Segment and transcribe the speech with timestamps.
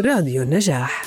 [0.00, 1.02] راديو النجاح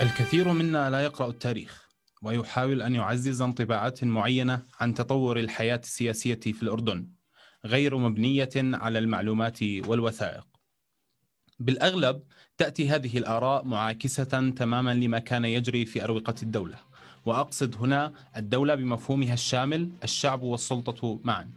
[0.00, 1.88] الكثير منا لا يقرأ التاريخ
[2.22, 7.08] ويحاول أن يعزز انطباعات معينة عن تطور الحياة السياسية في الأردن
[7.64, 10.51] غير مبنية على المعلومات والوثائق.
[11.62, 12.22] بالأغلب
[12.58, 16.78] تأتي هذه الآراء معاكسة تماما لما كان يجري في أروقة الدولة،
[17.26, 21.50] وأقصد هنا الدولة بمفهومها الشامل الشعب والسلطة معا.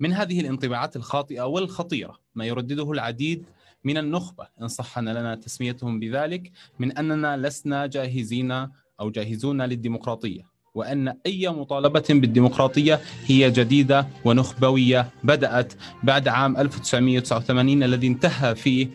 [0.00, 3.44] من هذه الانطباعات الخاطئة والخطيرة ما يردده العديد
[3.84, 8.52] من النخبة إن صح لنا تسميتهم بذلك من أننا لسنا جاهزين
[9.00, 18.06] أو جاهزون للديمقراطية وأن أي مطالبة بالديمقراطية هي جديدة ونخبوية بدأت بعد عام 1989 الذي
[18.06, 18.88] انتهى فيه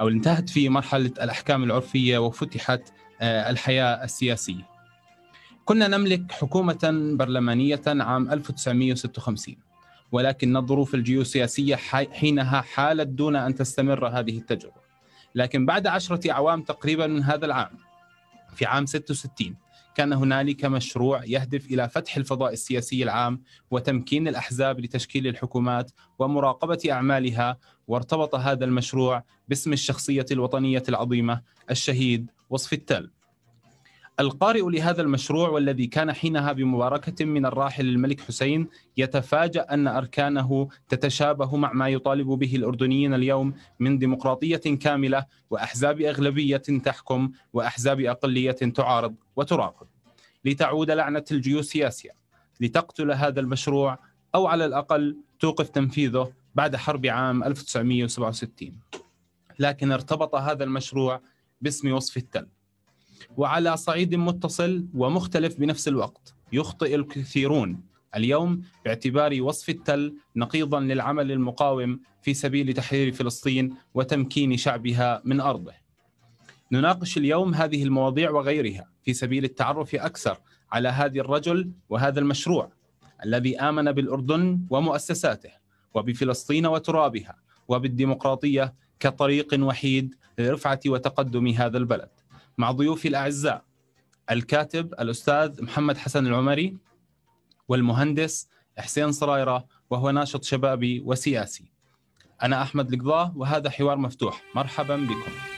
[0.00, 2.82] أو انتهت فيه مرحلة الأحكام العرفية وفتحت
[3.20, 4.72] آه، الحياة السياسية.
[5.64, 9.56] كنا نملك حكومة برلمانية عام 1956
[10.12, 11.76] ولكن الظروف الجيوسياسية
[12.12, 14.82] حينها حالت دون أن تستمر هذه التجربة.
[15.34, 17.70] لكن بعد عشرة أعوام تقريبا من هذا العام
[18.54, 19.61] في عام 66
[19.94, 27.58] كان هنالك مشروع يهدف إلى فتح الفضاء السياسي العام وتمكين الأحزاب لتشكيل الحكومات ومراقبة أعمالها
[27.86, 33.10] وارتبط هذا المشروع باسم الشخصية الوطنية العظيمة الشهيد وصف التل.
[34.20, 41.56] القارئ لهذا المشروع والذي كان حينها بمباركة من الراحل الملك حسين يتفاجأ أن أركانه تتشابه
[41.56, 49.14] مع ما يطالب به الأردنيين اليوم من ديمقراطية كاملة وأحزاب أغلبية تحكم وأحزاب أقلية تعارض
[49.36, 49.86] وتراقب.
[50.44, 52.12] لتعود لعنة الجيوسياسيا
[52.60, 53.98] لتقتل هذا المشروع
[54.34, 58.80] أو على الأقل توقف تنفيذه بعد حرب عام 1967
[59.58, 61.20] لكن ارتبط هذا المشروع
[61.60, 62.46] باسم وصف التل.
[63.36, 72.00] وعلى صعيد متصل ومختلف بنفس الوقت يخطئ الكثيرون اليوم باعتبار وصف التل نقيضا للعمل المقاوم
[72.22, 75.72] في سبيل تحرير فلسطين وتمكين شعبها من أرضه.
[76.72, 80.38] نناقش اليوم هذه المواضيع وغيرها في سبيل التعرف أكثر
[80.72, 82.72] على هذا الرجل وهذا المشروع
[83.24, 85.50] الذي آمن بالأردن ومؤسساته
[85.94, 87.36] وبفلسطين وترابها
[87.68, 92.08] وبالديمقراطية كطريق وحيد لرفعة وتقدم هذا البلد.
[92.58, 93.64] مع ضيوفي الأعزاء
[94.30, 96.76] الكاتب الأستاذ محمد حسن العمري
[97.68, 98.48] والمهندس
[98.78, 101.72] حسين صرايرة وهو ناشط شبابي وسياسي.
[102.42, 105.51] أنا أحمد القضاه وهذا حوار مفتوح، مرحبا بكم.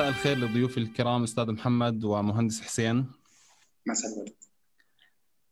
[0.00, 3.06] مساء الخير لضيوفي الكرام أستاذ محمد ومهندس حسين.
[3.86, 4.32] مساء الورد.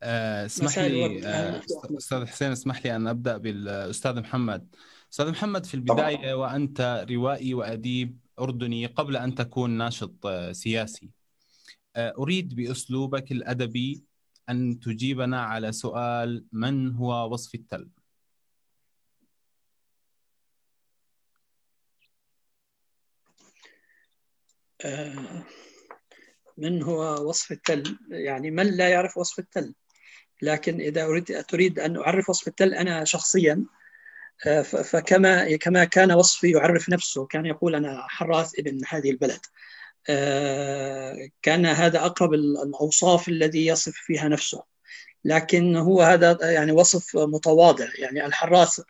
[0.03, 1.61] آه، اسمح لي آه،
[1.97, 4.75] أستاذ حسين اسمح لي أن أبدأ بالأستاذ محمد.
[5.11, 6.33] أستاذ محمد في البداية طبعا.
[6.33, 11.09] وأنت روائي وأديب أردني قبل أن تكون ناشط آه، سياسي.
[11.97, 14.03] أريد بأسلوبك الأدبي
[14.49, 17.89] أن تجيبنا على سؤال من هو وصف التل؟
[26.57, 29.73] من هو وصف التل؟ يعني من لا يعرف وصف التل؟
[30.41, 33.65] لكن إذا أريد تريد أن أعرف وصف التل أنا شخصيا
[34.47, 39.39] آه، فكما كما كان وصفي يعرف نفسه كان يقول أنا حراث ابن هذه البلد.
[40.09, 44.63] آه، كان هذا أقرب الأوصاف الذي يصف فيها نفسه.
[45.25, 47.87] لكن هو هذا يعني وصف متواضع.
[47.97, 48.81] يعني الحراث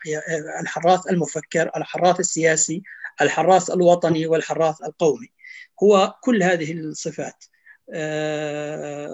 [0.61, 2.83] الحراث المفكر الحراث السياسي
[3.21, 5.31] الحراث الوطني والحراث القومي.
[5.83, 7.45] هو كل هذه الصفات.
[7.93, 9.09] آه،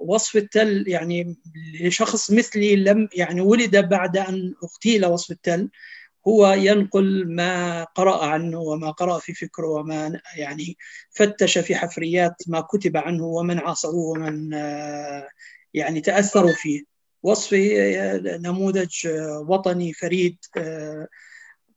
[0.00, 1.36] وصف التل يعني
[1.80, 5.70] لشخص مثلي لم يعني ولد بعد أن اغتيل وصف التل
[6.28, 10.76] هو ينقل ما قرأ عنه وما قرأ في فكره وما يعني
[11.10, 15.28] فتش في حفريات ما كتب عنه ومن عاصروه ومن آه،
[15.74, 16.94] يعني تأثروا فيه.
[17.22, 17.90] وصفي
[18.44, 19.08] نموذج
[19.48, 21.08] وطني فريد آه،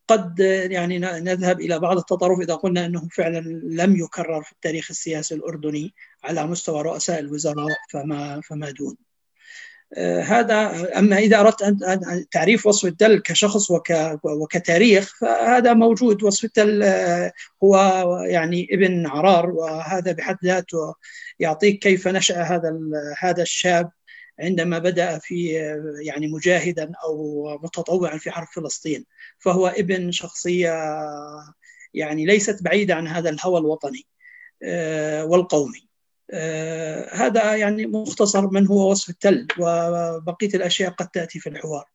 [0.08, 0.40] قد
[0.70, 5.94] يعني نذهب إلى بعض التطرف إذا قلنا أنه فعلا لم يكرر في التاريخ السياسي الأردني
[6.24, 8.98] على مستوى رؤساء الوزراء فما فما دون.
[9.94, 13.94] آه، هذا أما إذا أردت أن تعريف وصف التل كشخص وك
[14.24, 17.32] وكتاريخ فهذا موجود وصف التل آه،
[17.64, 17.76] هو
[18.28, 20.96] يعني ابن عرار وهذا بحد ذاته
[21.40, 22.80] يعطيك كيف نشأ هذا
[23.20, 23.92] هذا الشاب
[24.40, 25.48] عندما بدأ في
[26.06, 29.06] يعني مجاهدا أو متطوعا في حرب فلسطين
[29.40, 30.74] فهو ابن شخصية
[31.94, 34.08] يعني ليست بعيدة عن هذا الهوى الوطني
[35.24, 35.88] والقومي.
[37.12, 41.86] هذا يعني مختصر من هو وصف التل وبقية الأشياء قد تأتي في الحوار.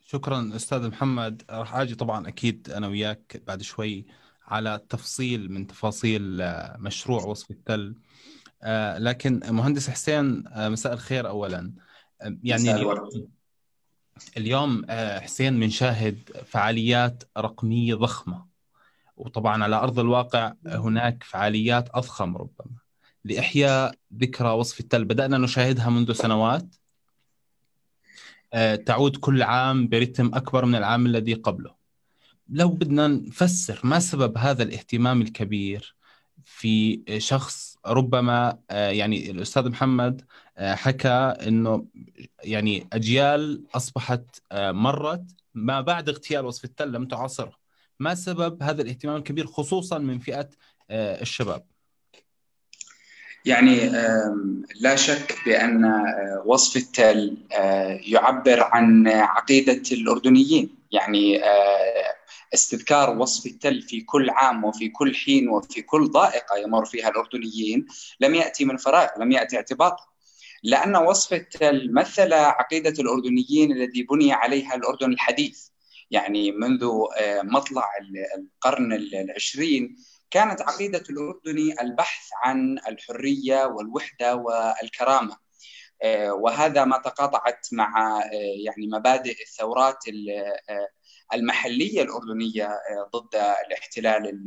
[0.00, 1.42] شكرا أستاذ محمد.
[1.50, 4.06] راح أجي طبعا أكيد أنا وياك بعد شوي
[4.46, 6.42] على تفصيل من تفاصيل
[6.78, 7.94] مشروع وصف التل.
[8.98, 11.72] لكن مهندس حسين مساء الخير اولا.
[12.42, 12.84] يعني
[14.36, 18.46] اليوم, اليوم حسين بنشاهد فعاليات رقمية ضخمة.
[19.16, 22.76] وطبعا على أرض الواقع هناك فعاليات أضخم ربما.
[23.24, 25.04] لإحياء ذكرى وصف التل.
[25.04, 26.74] بدأنا نشاهدها منذ سنوات.
[28.86, 31.74] تعود كل عام برتم أكبر من العام الذي قبله.
[32.48, 35.96] لو بدنا نفسر ما سبب هذا الاهتمام الكبير
[36.44, 40.24] في شخص ربما يعني الأستاذ محمد
[40.58, 41.86] حكى إنه
[42.44, 47.52] يعني أجيال أصبحت مرت ما بعد اغتيال وصف التل لم تعاصره.
[48.00, 50.48] ما سبب هذا الاهتمام الكبير خصوصا من فئة
[50.90, 51.64] الشباب؟
[53.44, 53.88] يعني
[54.80, 55.92] لا شك بأن
[56.44, 57.36] وصف التل
[58.06, 60.70] يعبر عن عقيدة الأردنيين.
[60.92, 61.40] يعني
[62.54, 67.86] استذكار وصف التل في كل عام وفي كل حين وفي كل ضائقة يمر فيها الأردنيين
[68.20, 70.04] لم يأتي من فراغ لم يأتي اعتباطا.
[70.62, 75.68] لأن وصف التل مثل عقيدة الأردنيين الذي بني عليها الأردن الحديث.
[76.10, 76.90] يعني منذ
[77.42, 77.84] مطلع
[78.38, 79.96] القرن العشرين
[80.30, 85.36] كانت عقيدة الأردني البحث عن الحرية والوحدة والكرامة.
[86.28, 88.20] وهذا ما تقاطعت مع
[88.64, 90.04] يعني مبادئ الثورات
[91.34, 93.34] المحلية الأردنية آه، ضد
[93.66, 94.40] الاحتلال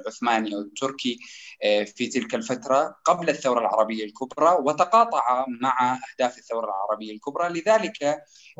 [0.00, 1.18] العثماني أو التركي
[1.62, 7.48] آه، في تلك الفترة قبل الثورة العربية الكبرى وتقاطع مع أهداف الثورة العربية الكبرى.
[7.48, 8.02] لذلك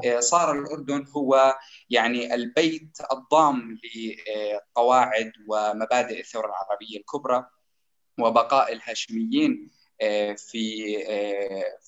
[0.04, 1.58] آه، صار الأردن هو
[1.90, 7.46] يعني البيت الضام لقواعد ومبادئ الثورة العربية الكبرى
[8.20, 9.81] وبقاء الهاشميين.
[10.36, 10.96] في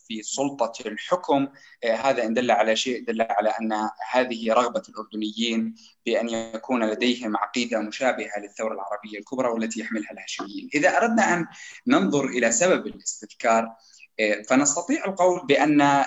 [0.06, 1.48] في سلطة الحكم
[1.84, 5.74] هذا إن دل على شيء دل على أن هذه رغبة الأردنيين
[6.06, 10.68] بأن يكون لديهم عقيدة مشابهة للثورة العربية الكبرى والتي يحملها الهاشميين.
[10.74, 11.46] إذا أردنا أن
[11.86, 13.76] ننظر إلى سبب الاستذكار
[14.48, 16.04] فنستطيع القول بأن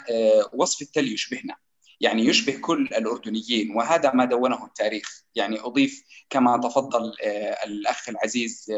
[0.53, 1.55] وصف التل يشبهنا.
[2.01, 7.13] يعني يشبه كل الأردنيين وهذا ما دونه التاريخ يعني أضيف كما تفضل
[7.65, 8.71] الأخ العزيز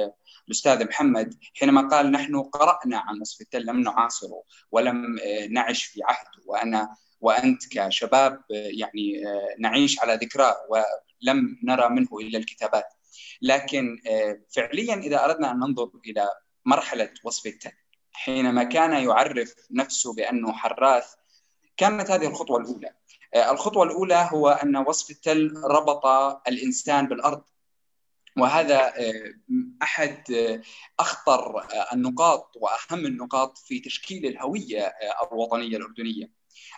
[0.50, 6.04] الأستاذ محمد حينما قال نحن قرأنا عن نصف التل لم نعاصره ولم آه، نعش في
[6.04, 12.94] عهده وأنا وأنت كشباب آه، يعني آه، نعيش على ذكراه ولم نرى منه إلا الكتابات.
[13.42, 13.98] لكن
[14.56, 16.30] فعليا إذا أردنا أن ننظر إلى
[16.66, 17.72] مرحلة وصف التل
[18.12, 21.14] حينما كان يعرف نفسه بأنه حراث
[21.78, 22.90] كانت هذه الخطوة الأولى.
[23.36, 26.06] الخطوة الأولى هو أن وصف التل ربط
[26.48, 27.42] الإنسان بالأرض.
[28.42, 29.34] وهذا آه،
[29.82, 30.62] أحد آه،
[31.00, 34.94] أخطر آه، النقاط وأهم النقاط في تشكيل الهوية
[35.32, 36.32] الوطنية الأردنية.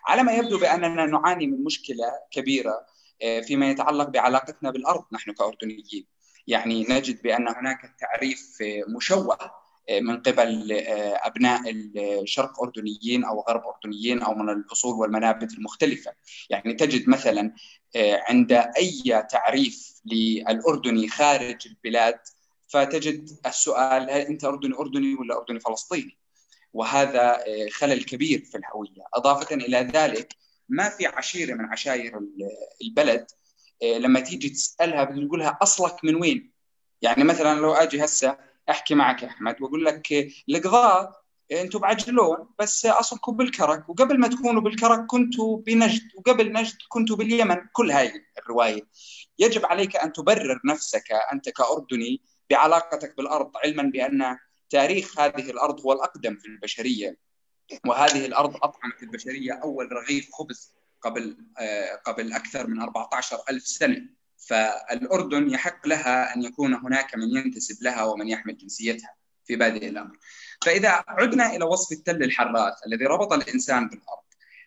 [0.08, 2.86] على ما يبدو بأننا نعاني من مشكلة كبيرة
[3.48, 6.08] فيما يتعلق بعلاقتنا بالأرض نحن كأردنيين.
[6.48, 8.58] يعني نجد بأن هناك تعريف
[8.96, 10.72] مشوه من قبل
[11.24, 11.62] أبناء
[11.96, 16.12] الشرق أردنيين أو غرب أردنيين أو من الأصول والمنابت المختلفة،
[16.50, 17.54] يعني تجد مثلا
[18.30, 22.20] عند أي تعريف للأردني خارج البلاد
[22.68, 26.18] فتجد السؤال هل أنت أردني أردني ولا أردني فلسطيني؟
[26.74, 30.36] وهذا خلل كبير في الهوية، أضافة إلى ذلك
[30.70, 32.22] ما في عشيرة من عشائر
[32.82, 33.26] البلد
[33.84, 36.52] لما تيجي تسألها بتقولها أصلك من وين؟
[37.02, 42.86] يعني مثلا لو أجي هسه أحكي معك يا أحمد وأقول لك القضاء أنتم بعجلون بس
[42.86, 48.82] أصلكم بالكرك وقبل ما تكونوا بالكرك كنتوا بنجد وقبل نجد كنتوا باليمن كل هاي الرواية.
[49.40, 54.38] يجب عليك أن تبرر نفسك أنت كأردني بعلاقتك بالأرض علما بأن
[54.70, 57.18] تاريخ هذه الأرض هو الأقدم في البشرية.
[57.88, 61.38] وهذه الأرض أطعمت البشرية أول رغيف خبز قبل
[62.06, 64.21] قبل أكثر من 14 ألف سنة.
[64.48, 70.18] فالأردن يحق لها أن يكون هناك من ينتسب لها ومن يحمل جنسيتها في بادئ الأمر.
[70.66, 74.22] فإذا عدنا إلى وصف التل الحراث الذي ربط الإنسان بالأرض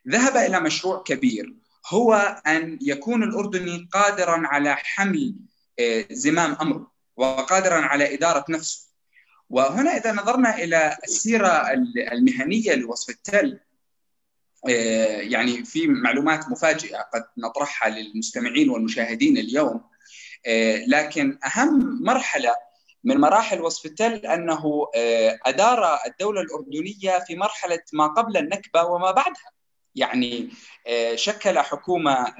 [0.08, 1.54] ذهب إلى مشروع كبير
[1.88, 2.14] هو
[2.46, 5.34] أن يكون الأردني قادرا على حمل
[5.78, 8.88] آه، زمام أمره وقادرا على إدارة نفسه.
[9.50, 11.70] وهنا إذا نظرنا إلى السيرة
[12.12, 13.60] المهنية لوصف التل
[15.20, 19.84] يعني في معلومات مفاجئة قد نطرحها للمستمعين والمشاهدين اليوم.
[20.46, 22.54] آه، لكن أهم مرحلة
[23.04, 29.10] من مراحل وصف التل أنه آه، أدار الدولة الأردنية في مرحلة ما قبل النكبة وما
[29.10, 29.50] بعدها.
[29.94, 30.50] يعني
[31.14, 32.34] شكل حكومة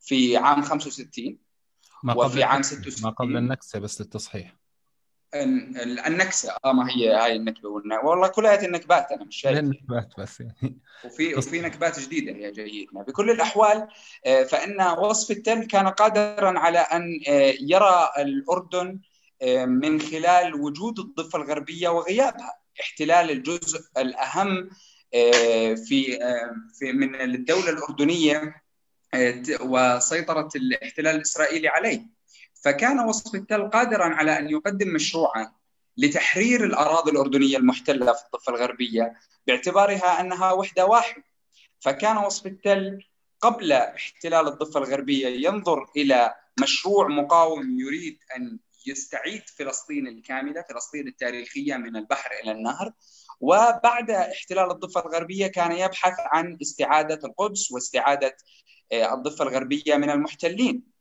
[0.00, 1.38] في عام 65
[2.02, 4.57] ما قبل وفي عام 66 ما قبل النكسة بس للتصحيح.
[5.34, 6.56] النكسة.
[6.64, 7.68] آه ما هي هاي النكبة.
[8.04, 9.58] والله كلها النكبات أنا مش شايف.
[9.58, 10.78] النكبات بس يعني.
[11.04, 13.02] وفي وفي نكبات جديدة هي جايتنا.
[13.02, 13.88] بكل الأحوال
[14.26, 19.00] آه، فإن وصف التل كان قادرا على أن آه، يرى الأردن
[19.42, 22.58] آه، من خلال وجود الضفة الغربية وغيابها.
[22.80, 24.70] احتلال الجزء الأهم
[25.88, 26.18] في
[26.78, 28.62] في من الدولة الأردنية
[29.60, 32.17] وسيطرة الاحتلال الإسرائيلي عليه.
[32.64, 35.52] فكان وصف التل قادرا على أن يقدم مشروعا
[35.96, 39.14] لتحرير الأراضي الأردنية المحتلة في الضفه الغربية
[39.46, 41.24] باعتبارها أنها وحدة واحدة
[41.80, 43.04] فكان وصف التل
[43.40, 51.76] قبل احتلال الضفه الغربية ينظر إلى مشروع مقاوم يريد أن يستعيد فلسطين الكاملة، فلسطين التاريخية
[51.76, 52.92] من البحر إلى النهر،
[53.40, 58.36] وبعد احتلال الضفه الغربية كان يبحث عن استعادة القدس واستعادة
[58.92, 60.97] آه، الضفه الغربية من المحتلين.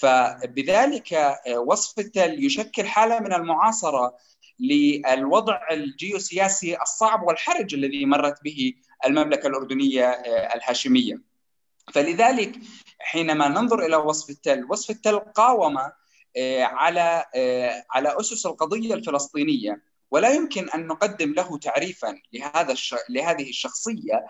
[0.00, 4.16] فبذلك آه، وصف التل يشكل حالة من المعاصرة
[4.60, 8.74] للوضع الجيوسياسي الصعب والحرج الذي مرت به
[9.06, 11.22] المملكة الأردنية آه، الهاشمية.
[11.92, 12.58] فلذلك
[12.98, 15.78] حينما ننظر إلى وصف التل، وصف التل قاوم
[16.36, 17.24] آه، على
[17.90, 22.74] على أسس القضية الفلسطينية ولا يمكن أن نقدم له تعريفا لهذا
[23.10, 24.26] لهذه الشخصية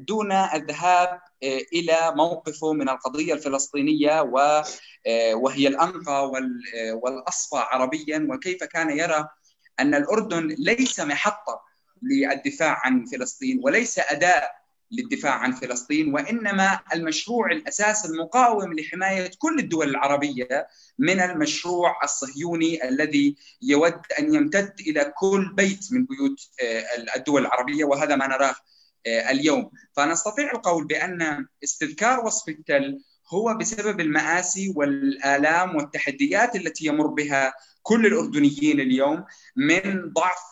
[0.00, 8.28] دون الذهاب آه، إلى موقفه من القضية الفلسطينية آه، وهي الأنقى آه، والأصفى عربيا.
[8.30, 9.28] وكيف كان يرى
[9.80, 11.60] أن الأردن ليس محطة
[12.02, 14.50] للدفاع عن فلسطين وليس أداة
[14.92, 20.66] للدفاع عن فلسطين وإنما المشروع الاساسي المقاوم لحماية كل الدول العربية
[20.98, 26.50] من المشروع الصهيوني الذي يود أن يمتد إلى كل بيت من بيوت
[27.16, 27.84] الدول العربية.
[27.84, 28.54] وهذا ما نراه آه،
[29.06, 29.70] اليوم.
[29.96, 32.98] فنستطيع القول بأن استذكار وصف التل
[33.34, 37.52] هو بسبب المآسي والآلام والتحديات التي يمر بها
[37.82, 39.24] كل الأردنيين اليوم
[39.56, 40.42] من ضعف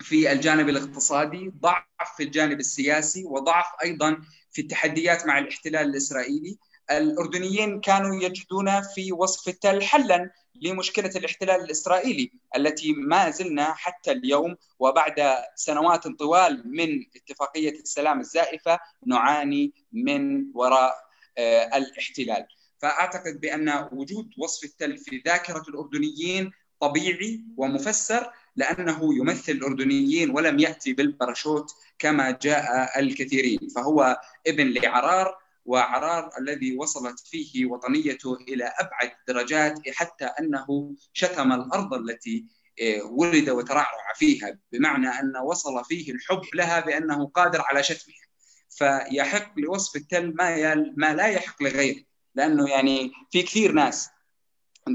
[0.00, 4.20] في الجانب الاقتصادي ضعف في الجانب السياسي وضعف أيضا
[4.50, 6.58] في التحديات مع الاحتلال الإسرائيلي.
[6.90, 10.30] الأردنيين كانوا يجدون في وصف التل حلا
[10.62, 18.78] لمشكلة الاحتلال الإسرائيلي التي ما زلنا حتى اليوم وبعد سنوات طوال من اتفاقية السلام الزائفة
[19.06, 20.94] نعاني من وراء
[21.38, 22.46] آه، الاحتلال.
[22.78, 26.50] فأعتقد بأن وجود وصف التل في ذاكرة الأردنيين
[26.80, 36.30] طبيعي ومفسر لأنه يمثل الأردنيين ولم يأتي بالباراشوت كما جاء الكثيرين فهو ابن لعرار وعرار
[36.38, 42.46] الذي وصلت فيه وطنيته إلى أبعد درجات حتى أنه شتم الأرض التي
[42.82, 48.28] آه، ولد وترعرع فيها بمعنى أن وصل فيه الحب لها بأنه قادر على شتمها.
[48.70, 52.02] فيحق لوصف التل ما ما لا يحق لغيره
[52.34, 54.10] لأنه يعني في كثير ناس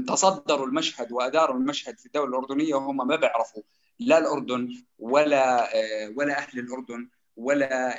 [0.08, 3.62] تصدروا المشهد وأداروا المشهد في الدولة الأردنية وهم ما بيعرفوا
[3.98, 7.08] لا الأردن ولا آه، ولا أهل الأردن.
[7.36, 7.98] ولا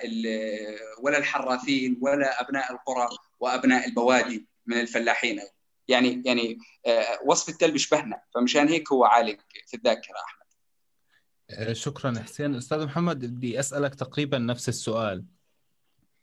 [0.99, 3.07] ولا الحراثين ولا أبناء القرى
[3.39, 5.41] وأبناء البوادي من الفلاحين.
[5.87, 9.37] يعني يعني آه، وصف التل بيشبهنا فمشان هيك هو عالق
[9.67, 10.45] في الذاكرة أحمد.
[11.49, 12.55] آه، شكرا حسين.
[12.55, 15.25] أستاذ محمد بدي أسألك تقريبا نفس السؤال.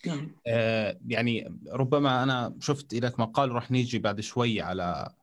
[0.07, 0.37] نعم.
[0.47, 5.15] آه، يعني ربما أنا شفت لك مقال راح نيجي بعد شوي على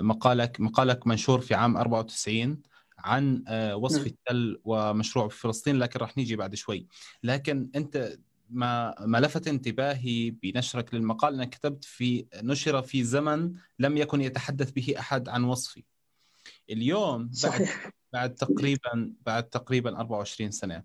[0.00, 2.62] مقالك مقالك منشور في عام 94
[2.98, 4.06] عن آه، وصف نعم.
[4.06, 6.86] التل ومشروع في فلسطين لكن راح نيجي بعد شوي
[7.22, 8.18] لكن أنت
[8.50, 14.70] ما ما لفت انتباهي بنشرك للمقال أنك كتبت في نشر في زمن لم يكن يتحدث
[14.70, 15.84] به أحد عن وصفي
[16.70, 17.84] اليوم صحيح.
[17.84, 20.84] بعد بعد تقريبا بعد تقريبا 24 سنة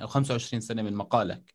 [0.00, 1.54] أو 25 سنة من مقالك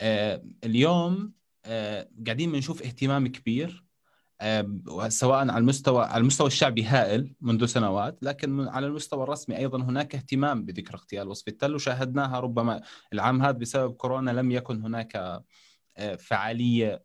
[0.00, 1.32] آه اليوم
[1.64, 3.84] آه قاعدين بنشوف اهتمام كبير
[5.08, 10.14] سواء على المستوى على المستوى الشعبي هائل منذ سنوات لكن على المستوى الرسمي أيضا هناك
[10.14, 12.82] اهتمام بذكر اغتيال وصف التل وشاهدناها ربما
[13.12, 15.42] العام هذا بسبب كورونا لم يكن هناك
[15.96, 17.02] آه، فعالية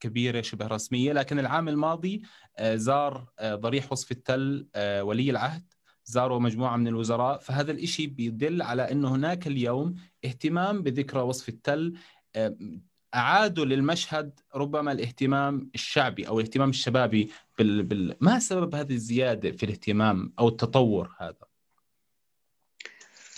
[0.00, 2.22] كبيرة شبه رسمية لكن العام الماضي
[2.58, 5.72] آه، زار آه، ضريح وصف التل ولي العهد
[6.04, 9.94] زاروا مجموعة من الوزراء فهذا الشيء بيدل على إنه هناك اليوم
[10.24, 11.94] اهتمام بذكرى وصف التل
[13.14, 17.82] أعادوا للمشهد ربما الاهتمام الشعبي أو الاهتمام الشبابي بال...
[17.82, 18.16] بال...
[18.20, 21.52] ما سبب هذه الزيادة في الاهتمام أو التطور هذا؟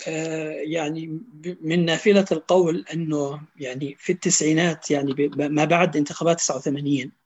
[0.07, 1.19] آه، يعني
[1.61, 7.24] من نافلة القول أنه يعني في التسعينات يعني ما بعد انتخابات 89 آه،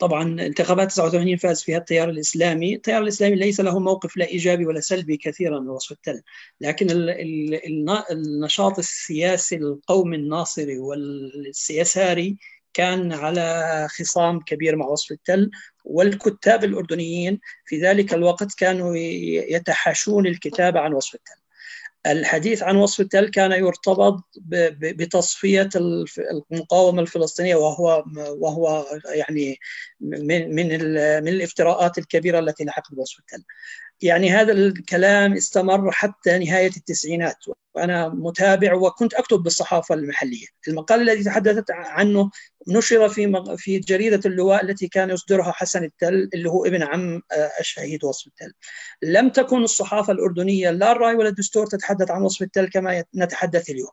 [0.00, 4.80] طبعا انتخابات 89 فاز فيها التيار الإسلامي، التيار الإسلامي ليس له موقف لا إيجابي ولا
[4.80, 6.22] سلبي كثيرا من وصف التل،
[6.60, 6.86] لكن
[8.10, 12.36] النشاط السياسي القومي الناصري والسياساري
[12.74, 15.50] كان على خصام كبير مع وصف التل
[15.84, 21.47] والكتاب الأردنيين في ذلك الوقت كانوا يتحاشون الكتابة عن وصف التل.
[22.06, 24.24] الحديث عن وصف التل كان يرتبط
[24.80, 25.68] بتصفية
[26.52, 29.58] المقاومة الفلسطينية وهو وهو يعني
[30.00, 33.44] من من الافتراءات الكبيرة التي لحقت بوصف التل.
[34.02, 37.36] يعني هذا الكلام استمر حتى نهاية التسعينات
[37.74, 40.46] وأنا متابع وكنت أكتب بالصحافة المحلية.
[40.68, 42.30] المقال الذي تحدثت عنه
[42.68, 47.50] نشر في في جريدة اللواء التي كان يصدرها حسن التل اللي هو ابن عم آه،
[47.60, 48.52] الشهيد وصف التل.
[49.02, 53.90] لم تكن الصحافة الأردنية لا الراي ولا الدستور تتحدث عن وصف التل كما نتحدث اليوم.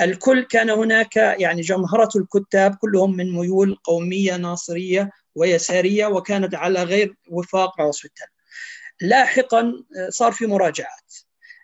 [0.00, 7.14] الكل كان هناك يعني جمهرة الكتاب كلهم من ميول قومية ناصرية ويسارية وكانت على غير
[7.28, 8.26] وفاق مع وصف التل.
[9.00, 11.14] لاحقا آه، صار في مراجعات.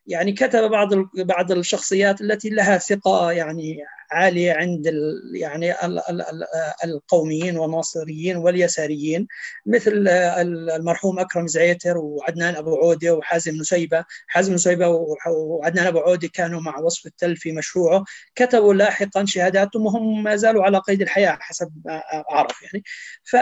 [0.07, 3.79] يعني كتب بعض بعض الشخصيات التي لها ثقة يعني
[4.11, 4.93] عالية عند
[5.35, 6.45] يعني ال ال ال
[6.85, 9.27] القوميين والناصريين واليساريين
[9.67, 14.89] مثل المرحوم أكرم زعيتر وعدنان أبو عودة وحازم نسيبة، حازم نسيبة
[15.29, 20.65] وعدنان أبو عودة كانوا مع وصف التل في مشروعه، كتبوا لاحقا شهاداتهم وهم ما زالوا
[20.65, 22.85] على قيد الحياة حسب ما أعرف يعني.
[23.25, 23.37] ف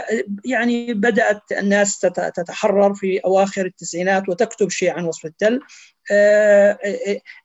[0.44, 5.54] يعني بدأت الناس تتحرر في أواخر التسعينات وتكتب شيء عن وصف التل.
[5.54, 5.93] آه، آه،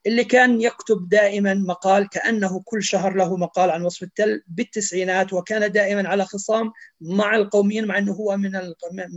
[0.08, 5.72] اللي كان يكتب دائما مقال كأنه كل شهر له مقال عن وصف التل بالتسعينات وكان
[5.72, 8.52] دائما على خصام مع القوميين مع إنه هو من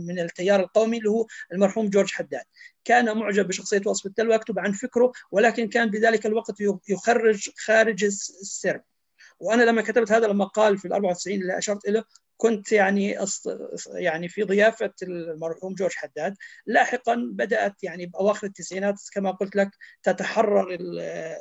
[0.07, 2.43] من التيار القومي اللي هو المرحوم جورج حداد.
[2.85, 6.55] كان معجب بشخصية وصف التل ويكتب عن فكره ولكن كان بذلك الوقت
[6.89, 8.81] يخرج خارج السرب.
[9.39, 12.03] وأنا لما كتبت هذا المقال في ال 94 اللي أشرت له
[12.37, 13.17] كنت يعني
[13.93, 16.35] يعني في ضيافة المرحوم جورج حداد
[16.65, 19.69] لاحقا بدأت يعني بأواخر التسعينات كما قلت لك
[20.03, 20.77] تتحرر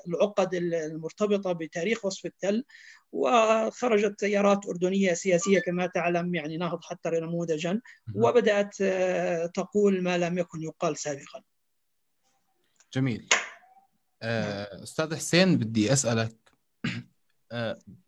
[0.08, 2.64] العقد المرتبطة بتاريخ وصف التل
[3.12, 7.80] وخرجت تيارات أردنية سياسية كما تعلم يعني نهض حتى نموذجا
[8.14, 11.42] وبدأت آه، تقول ما لم يكن يقال سابقا.
[12.92, 13.28] جميل.
[14.22, 16.37] آه، أستاذ حسين بدي أسألك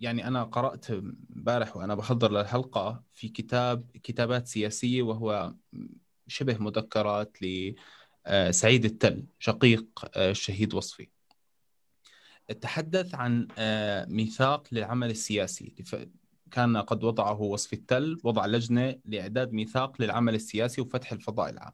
[0.00, 5.54] يعني أنا قرأت امبارح وأنا بحضر للحلقة في كتاب كتابات سياسية وهو
[6.26, 11.08] شبه مذكرات لسعيد التل شقيق آه، الشهيد وصفي.
[12.60, 15.74] تحدث عن آه، ميثاق للعمل السياسي.
[16.50, 21.72] كان قد وضعه وصف التل؟ وضع لجنة لإعداد ميثاق للعمل السياسي وفتح الفضاء العام.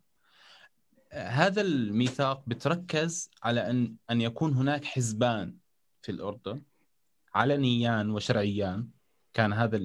[1.13, 5.57] هذا الميثاق بتركز على أن أن يكون هناك حزبان
[6.03, 6.63] في الأردن.
[7.35, 8.89] علنيان وشرعيان
[9.35, 9.79] كان هذا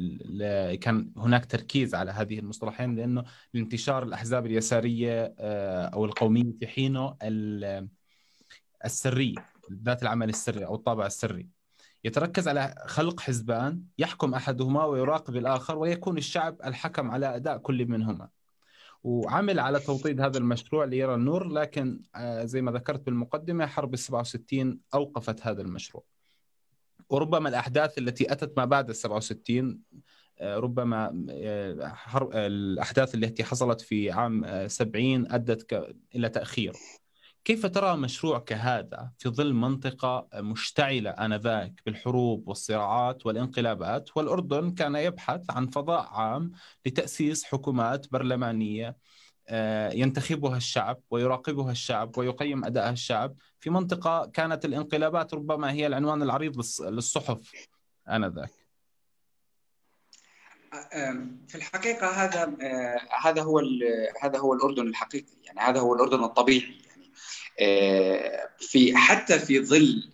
[0.75, 7.17] كان هناك تركيز على هذه المصطلحين لأنه لانتشار الأحزاب اليسارية آه، أو القومية في حينه
[8.85, 9.35] السري
[9.71, 11.49] ذات العمل السري أو الطابع السري.
[12.03, 18.29] يتركز على خلق حزبان يحكم أحدهما ويراقب الآخر ويكون الشعب الحكم على أداء كل منهما.
[19.03, 23.99] وعمل على توطيد هذا المشروع ليرى النور لكن آه، زي ما ذكرت بالمقدمة حرب ال
[23.99, 26.14] 67 أوقفت هذا المشروع.
[27.09, 29.79] وربما الأحداث التي أتت ما بعد ال 67
[30.39, 31.93] آه، ربما آه،
[32.33, 36.73] الأحداث التي حصلت في عام 70 آه، أدت إلى تأخير.
[37.45, 45.41] كيف ترى مشروع كهذا في ظل منطقة مشتعلة آنذاك بالحروب والصراعات والانقلابات؟ والأردن كان يبحث
[45.49, 46.51] عن فضاء عام
[46.85, 48.95] لتأسيس حكومات برلمانية آه،
[49.93, 53.35] ينتخبها الشعب ويراقبها الشعب ويقيم أدائها الشعب.
[53.59, 57.51] في منطقة كانت الانقلابات ربما هي العنوان العريض للصحف
[58.09, 58.49] آنذاك.
[60.93, 63.61] آه، في الحقيقة هذا آه، هذا هو
[64.21, 65.37] هذا هو الأردن الحقيقي.
[65.43, 66.77] يعني هذا هو الأردن الطبيعي.
[66.87, 67.11] يعني
[68.59, 70.13] في حتى في ظل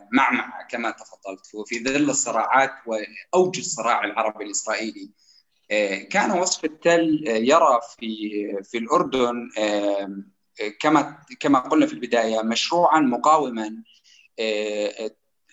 [0.00, 5.10] المعمعة كما تفضلت وفي ظل الصراعات وأوج الصراع العربي الإسرائيلي
[6.10, 9.48] كان وصف التل يرى في في الأردن
[10.80, 13.82] كما كما قلنا في البداية مشروعا مقاوما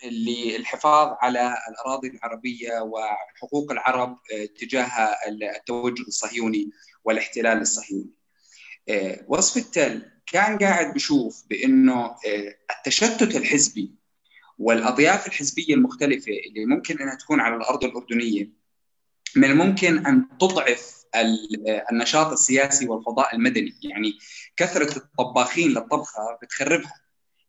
[0.06, 4.18] للحفاظ على الأراضي العربية وحقوق العرب
[4.60, 5.16] تجاه
[5.58, 6.70] التوجه الصهيوني
[7.04, 8.10] والاحتلال الصهيوني.
[9.28, 12.16] وصف التل كان قاعد بيشوف بأنه
[12.78, 13.96] التشتت الحزبي
[14.58, 18.59] والأضياف الحزبية المختلفة اللي ممكن إنها تكون على الأرض الأردنية
[19.36, 21.06] من الممكن أن تضعف
[21.92, 23.74] النشاط السياسي والفضاء المدني.
[23.84, 24.18] يعني
[24.58, 26.94] كثرة الطباخين للطبخة بتخربها.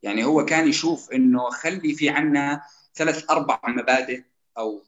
[0.02, 2.62] يعني هو كان يشوف إنه خلي في عنا
[2.94, 4.22] ثلاث أربع مبادئ
[4.58, 4.82] أو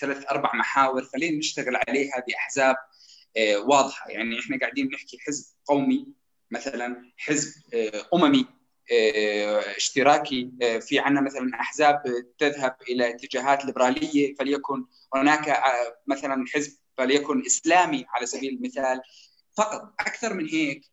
[0.00, 2.76] ثلاث أربع محاور خلينا نشتغل عليها بأحزاب
[3.36, 4.10] آه، واضحة.
[4.10, 6.06] يعني إحنا قاعدين نحكي حزب قومي
[6.50, 8.57] مثلا حزب آه، أممي.
[9.76, 12.02] اشتراكي في عندنا مثلا أحزاب
[12.38, 15.62] تذهب إلى اتجاهات ليبرالية فليكن هناك
[16.06, 19.00] مثلا حزب فليكن إسلامي على سبيل المثال.
[19.56, 20.84] فقط أكثر من هيك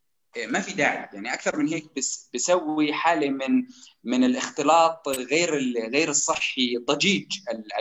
[0.48, 1.10] ما في داعي.
[1.14, 3.64] يعني أكثر من هيك بس بسوي حاله من
[4.04, 5.56] من الاختلاط غير
[5.90, 7.26] غير الصحي ضجيج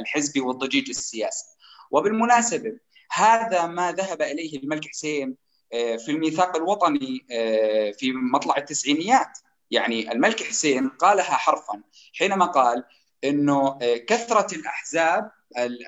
[0.01, 1.45] الحزبي والضجيج السياسي.
[1.91, 2.79] وبالمناسبة
[3.11, 5.37] هذا ما ذهب إليه الملك حسين
[5.73, 9.39] آه، في الميثاق الوطني آه، في مطلع التسعينيات.
[9.71, 11.83] يعني الملك حسين قالها حرفا
[12.19, 12.85] حينما قال
[13.25, 15.31] إنه آه، كثرة الأحزاب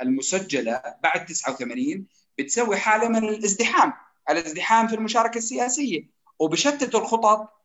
[0.03, 2.07] المسجلة بعد 89
[2.39, 3.93] بتسوي حالة من الازدحام
[4.31, 7.57] الازدحام في المشاركة السياسية وبشتت الخطط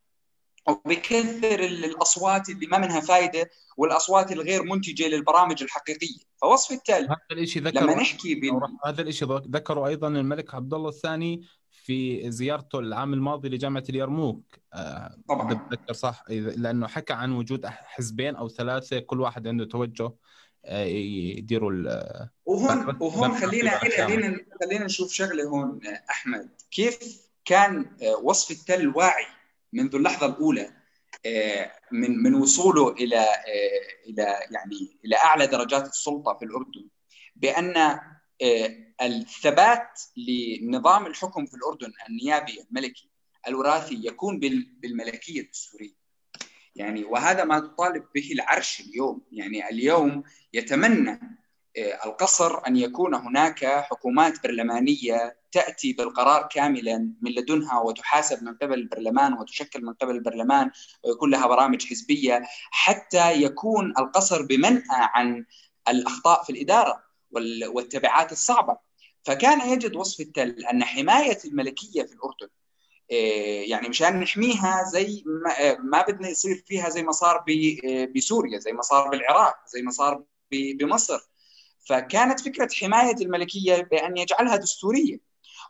[0.68, 6.20] وبكثر الأصوات اللي ما منها فائده والأصوات الغير منتجة للبرامج الحقيقية.
[6.42, 8.78] فوصف التل هذا الشيء ذكر لما نحكي بال...
[8.86, 11.42] هذا الشيء ذكره أيضا الملك عبد الله الثاني
[11.84, 15.54] في زيارته العام الماضي لجامعة اليرموك آه، طبعا.
[15.54, 20.12] بتذكر صح؟ لأنه حكى عن وجود حزبين أو ثلاثة كل واحد عنده توجه
[20.66, 21.72] آه، يديروا
[22.46, 26.50] وهون وهون خلينا خلينا خلينا نشوف شغلة هون أحمد.
[26.72, 29.26] كيف كان آه، وصف التل واعي
[29.74, 30.74] منذ اللحظة الأولى
[31.92, 33.26] من من وصوله إلى
[34.10, 36.88] إلى يعني إلى أعلى درجات السلطة في الأردن؟
[37.36, 38.00] بأن
[39.02, 43.10] الثبات لنظام الحكم في الأردن النيابي الملكي
[43.48, 44.40] الوراثي يكون
[44.82, 46.02] بالملكية الدستوريه
[46.76, 49.22] يعني وهذا ما تطالب به العرش اليوم.
[49.32, 51.20] يعني اليوم يتمنى
[51.78, 58.74] آه، القصر أن يكون هناك حكومات برلمانية تأتي بالقرار كاملا من لدنها وتحاسب من قبل
[58.74, 60.72] البرلمان وتشكل من قبل البرلمان
[61.04, 65.46] ويكون لها برامج حزبية حتى يكون القصر بمنأى عن
[65.88, 67.04] الأخطاء في الإدارة
[67.68, 68.91] والتبعات الصعبة
[69.24, 72.48] فكان يجد وصف التل أن حماية الملكية في الأردن
[73.12, 77.44] آه، يعني مشان نحميها زي ما, ما بدنا يصير فيها زي ما صار
[77.86, 81.20] آه، بسوريا زي ما صار بالعراق زي ما صار بمصر.
[81.90, 85.20] فكانت فكرة حماية الملكية بأن يجعلها دستورية.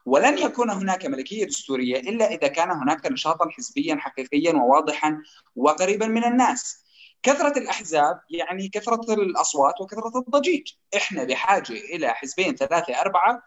[0.05, 5.21] ولن يكون هناك ملكية دستورية إلا إذا كان هناك نشاطا حزبيا حقيقيا وواضحا
[5.55, 6.83] وقريبا من الناس.
[7.23, 13.41] كثرة الأحزاب يعني كثرة الأصوات وكثرة الضجيج إحنا بحاجة إلى حزبين ثلاثة أربعة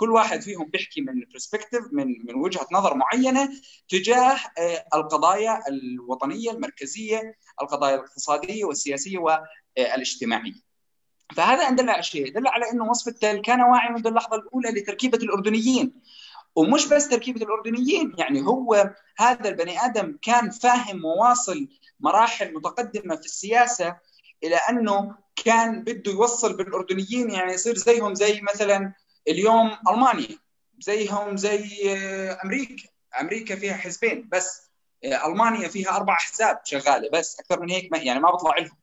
[0.00, 3.48] كل واحد فيهم بيحكي من برسبكتيف من من وجهة نظر معينة
[3.88, 10.70] تجاه آه، القضايا الوطنية المركزية، القضايا الاقتصادية والسياسية والاجتماعية.
[11.36, 14.70] فهذا أن دل على شيء، دل على أنه وصف التل كان واعي منذ اللحظة الأولى
[14.70, 16.02] لتركيبة الأردنيين.
[16.56, 21.68] ومش بس تركيبة الأردنيين، يعني هو هذا البني آدم كان فاهم وواصل
[22.00, 23.96] مراحل متقدمة في السياسة
[24.44, 28.92] إلى أنه كان بده يوصل بالأردنيين يعني يصير زيهم زي مثلا
[29.28, 30.38] اليوم ألمانيا
[30.80, 32.88] زيهم زي آه، أمريكا.
[33.20, 34.62] أمريكا فيها حزبين بس
[35.04, 38.76] آه، ألمانيا فيها أربع أحزاب شغالة بس أكثر من هيك ما يعني ما بطلع لهم.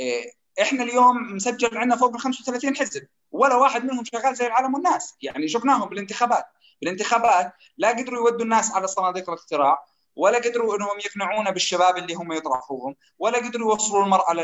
[0.00, 4.74] آه، إحنا اليوم مسجل عندنا فوق ال 35 حزب ولا واحد منهم شغال زي العالم
[4.74, 5.14] والناس.
[5.22, 6.44] يعني شفناهم بالانتخابات.
[6.82, 9.84] بالانتخابات لا قدروا يودوا الناس على صناديق الاقتراع
[10.16, 14.34] ولا قدروا إنهم يقنعونا بالشباب اللي هم يطرحوهم ولا قدروا يوصلوا المرأة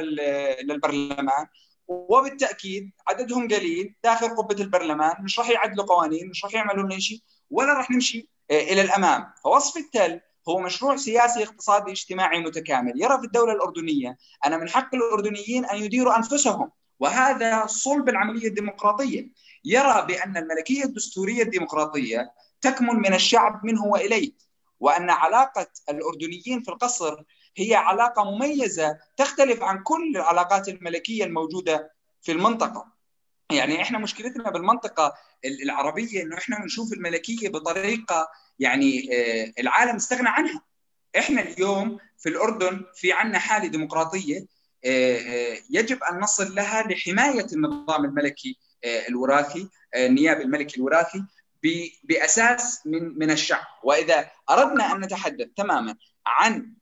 [0.62, 1.46] للبرلمان.
[1.88, 7.20] وبالتأكيد عددهم قليل داخل قبة البرلمان مش راح يعدلوا قوانين مش راح يعملوا لنا شيء
[7.50, 9.32] ولا راح نمشي آه، إلى الأمام.
[9.44, 12.92] فوصف التل هو مشروع سياسي اقتصادي اجتماعي متكامل.
[13.02, 16.70] يرى في الدولة الأردنية ان من حق الأردنيين أن يديروا أنفسهم
[17.00, 19.28] وهذا صلب العملية الديمقراطية.
[19.64, 24.32] يرى بأن الملكية الدستورية الديمقراطية تكمن من الشعب منه واليه
[24.80, 27.22] وأن علاقة الأردنيين في القصر
[27.56, 31.92] هي علاقة مميزة تختلف عن كل العلاقات الملكية الموجودة
[32.22, 32.86] في المنطقة.
[33.52, 40.62] يعني إحنا مشكلتنا بالمنطقة العربية إنه إحنا بنشوف الملكية بطريقة يعني آه، العالم استغنى عنها.
[41.18, 44.46] إحنا اليوم في الأردن في عندنا حالة ديمقراطية
[44.84, 51.24] آه، آه، يجب أن نصل لها لحماية النظام الملكي الوراثي النيابي الملكي الوراثي
[52.04, 53.66] بأساس من من الشعب.
[53.84, 56.72] وإذا أردنا أن نتحدث تماما عن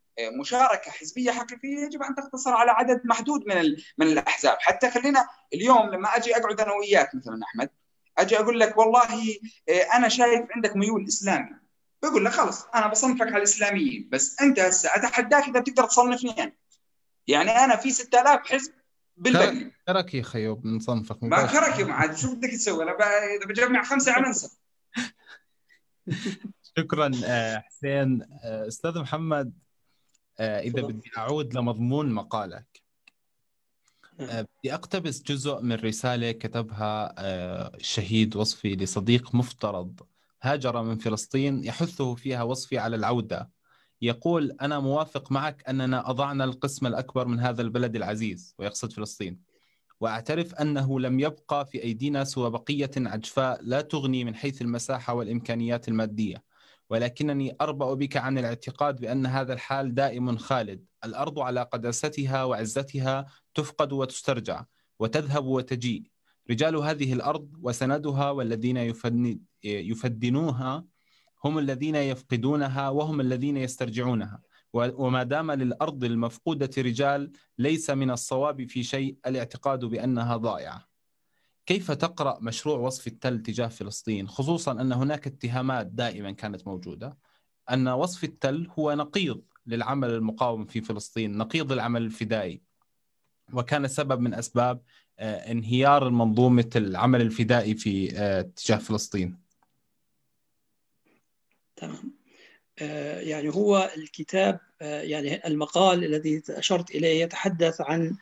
[0.41, 4.57] مشاركة حزبية حقيقية يجب أن تقتصر على عدد محدود من من الأحزاب.
[4.61, 7.71] حتى خلينا اليوم لما أجي أقعد أنا وياك مثلا أحمد
[8.19, 9.39] أجي أقول لك والله
[9.95, 11.51] أنا شايف عندك ميول إسلامي.
[12.03, 16.53] بقول لك خلص أنا بصنفك على الإسلاميين بس أنت هسه أتحداك إذا بتقدر تصنفني أنا.
[17.27, 18.73] يعني أنا في 6000 حزب
[19.17, 21.91] بالبلد كرك يا خيوب نصنفك ما كرك.
[21.91, 22.97] عاد شو بدك تسوي؟ أنا
[23.49, 24.49] بجمع خمسة على انسى
[26.79, 28.23] شكرا آه، حسين.
[28.45, 29.53] آه، أستاذ محمد
[30.39, 32.83] آه، إذا بدي أعود لمضمون مقالك.
[34.19, 37.15] بدي أقتبس جزء من رسالة كتبها
[37.77, 40.01] الشهيد وصفي لصديق مفترض
[40.43, 43.51] هاجر من فلسطين يحثه فيها وصفي على العودة.
[44.03, 49.41] يقول أنا موافق معك أننا أضعنا القسم الأكبر من هذا البلد العزيز ويقصد فلسطين.
[50.01, 55.89] وأعترف أنه لم يبقى في أيدينا سوى بقية عجفاء لا تغني من حيث المساحة والإمكانيات
[55.89, 56.43] المادية.
[56.91, 60.85] ولكنني أربأ بك عن الاعتقاد بأن هذا الحال دائم خالد.
[61.05, 64.65] الأرض على قداستها وعزتها تفقد وتسترجع
[64.99, 66.03] وتذهب وتجيء.
[66.51, 68.95] رجال هذه الأرض وسندها والذين
[69.65, 70.85] يفدنوها
[71.47, 74.41] هم الذين يفقدونها وهم الذين يسترجعونها.
[74.75, 80.89] وما دام للأرض المفقودة رجال ليس من الصواب في شيء الاعتقاد بأنها ضائعة.
[81.67, 87.17] كيف تقرأ مشروع وصف التل تجاه فلسطين؟ خصوصا أن هناك اتهامات دائما كانت موجودة.
[87.71, 92.63] أن وصف التل هو نقيض للعمل المقاوم في فلسطين نقيض العمل الفدائي.
[93.53, 94.83] وكان سبب من أسباب
[95.19, 99.46] آه، انهيار منظومة العمل الفدائي في آه، تجاه فلسطين.
[101.77, 102.13] تمام
[102.79, 108.17] آه، يعني هو الكتاب يعني المقال الذي أشرت إليه يتحدث عن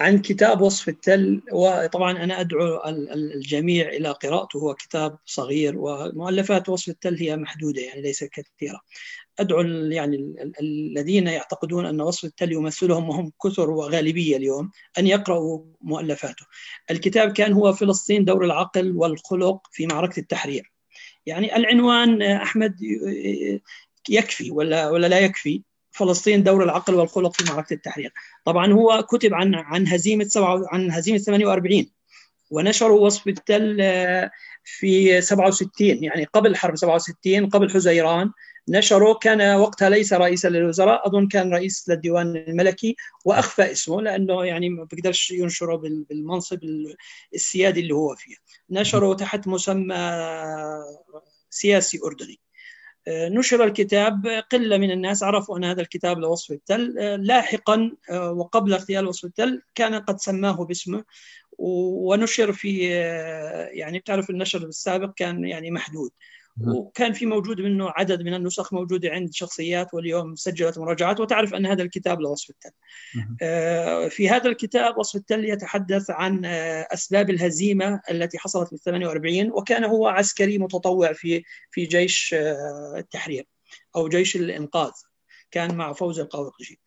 [0.00, 6.88] عن كتاب وصف التل وطبعا أنا أدعو الجميع إلى قراءته هو كتاب صغير ومؤلفات وصف
[6.88, 8.80] التل هي محدودة يعني ليست كثيرة.
[9.38, 16.46] أدعو يعني الذين يعتقدون أن وصف التل يمثلهم وهم كثر وغالبية اليوم أن يقرأوا مؤلفاته.
[16.90, 20.73] الكتاب كان هو فلسطين دور العقل والخلق في معركة التحرير.
[21.26, 22.76] يعني العنوان أحمد
[24.08, 28.12] يكفي ولا ولا لا يكفي فلسطين دور العقل والخلق في معركة التحرير.
[28.44, 31.86] طبعا هو كتب عن عن هزيمة سبعة عن هزيمة 48
[32.50, 34.30] ونشروا وصف التل آه،
[34.64, 38.30] في 67 يعني قبل حرب 67 قبل حزيران
[38.68, 44.68] نشروا كان وقتها ليس رئيسا للوزراء أظن كان رئيس للديوان الملكي وأخفى اسمه لأنه يعني
[44.68, 46.58] ما بيقدرش ينشره بالمنصب
[47.34, 48.34] السيادي اللي هو فيه.
[48.70, 49.96] نشروا تحت مسمى
[51.50, 52.40] سياسي أردني.
[53.08, 56.94] نشر الكتاب قلة من الناس عرفوا أن هذا الكتاب لوصف التل.
[57.26, 61.04] لاحقا وقبل اغتيال وصف التل كان قد سماه باسمه
[61.58, 62.78] ونشر في
[63.72, 66.10] يعني بتعرف النشر السابق كان يعني محدود.
[66.60, 71.66] وكان في موجود منه عدد من النسخ موجودة عند شخصيات واليوم سجلت مراجعات وتعرف أن
[71.66, 72.70] هذا الكتاب لوصف التل.
[73.42, 79.50] آه، في هذا الكتاب وصف التل يتحدث عن آه، أسباب الهزيمة التي حصلت في 48
[79.52, 83.46] وكان هو عسكري متطوع في في جيش آه، التحرير
[83.96, 84.92] أو جيش الإنقاذ
[85.50, 86.80] كان مع فوز القاوقجي.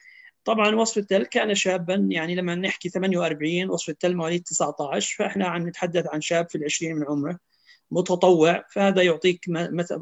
[0.46, 5.68] طبعا وصف التل كان شابا يعني لما نحكي 48 وصف التل مواليد 19 فإحنا عم
[5.68, 7.40] نتحدث عن شاب في العشرين من عمره
[7.92, 9.46] متطوع فهذا يعطيك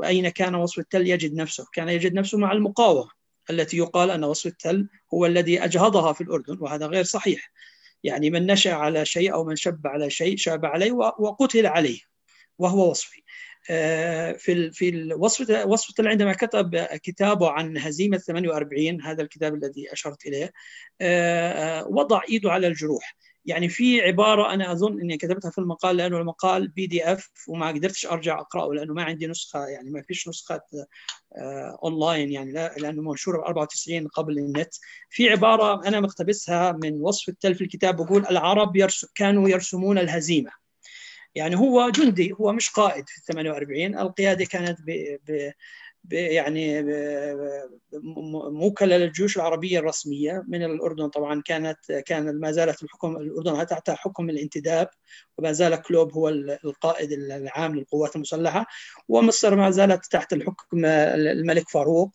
[0.03, 1.65] أين كان وصف التل يجد نفسه.
[1.73, 3.09] كان يجد نفسه مع المقاومة
[3.49, 7.51] التي يقال أن وصف التل هو الذي أجهضها في الأردن وهذا غير صحيح.
[8.03, 11.99] يعني من نشأ على شيء أو من شب على شيء شاب عليه وقتل عليه
[12.59, 13.21] وهو وصفي.
[13.69, 20.25] آه، في في الوصف وصف عندما كتب كتابه عن هزيمة 48 هذا الكتاب الذي أشرت
[20.25, 20.53] إليه
[21.01, 23.15] آه، آه، وضع إيده على الجروح.
[23.45, 27.67] يعني في عبارة أنا أظن إني كتبتها في المقال لأنه المقال بي دي اف وما
[27.67, 30.61] قدرتش أرجع أقرأه لأنه ما عندي نسخة يعني ما فيش نسخة
[31.83, 34.75] اونلاين يعني لأنه منشوره ب 94 قبل النت.
[35.09, 40.51] في عبارة أنا مقتبسها من وصفي التل في الكتاب بقول العرب يرس كانوا يرسمون الهزيمة.
[41.35, 45.17] يعني هو جندي هو مش قائد في ال 48 القيادة كانت ب...
[45.27, 45.51] ب...
[46.11, 46.83] يعني
[48.51, 54.29] موكله للجيوش العربية الرسمية من الأردن طبعا كانت كان ما زالت الحكم الأردن تحت حكم
[54.29, 54.89] الانتداب
[55.37, 58.65] وما زال كلوب هو القائد العام للقوات المسلحة
[59.09, 62.11] ومصر ما زالت تحت الحكم الملك فاروق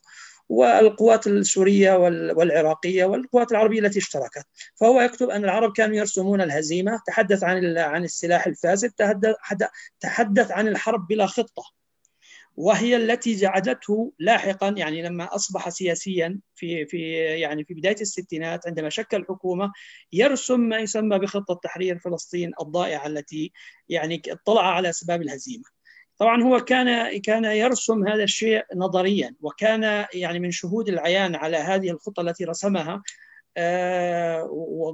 [0.51, 1.97] والقوات السورية
[2.33, 4.45] والعراقية والقوات العربية التي اشتركت.
[4.75, 8.91] فهو يكتب أن العرب كانوا يرسمون الهزيمة تحدث عن عن السلاح الفاسد
[9.99, 11.80] تحدث عن الحرب بلا خطة.
[12.57, 18.89] وهي التي جعلته لاحقا يعني لما أصبح سياسيا في في يعني في بداية الستينات عندما
[18.89, 19.71] شكل حكومه
[20.13, 23.51] يرسم ما يسمى بخطة تحرير فلسطين الضائعة التي
[23.89, 25.63] يعني اطلع على أسباب الهزيمة.
[26.17, 31.91] طبعا هو كان كان يرسم هذا الشيء نظريا وكان يعني من شهود العيان على هذه
[31.91, 33.03] الخطة التي رسمها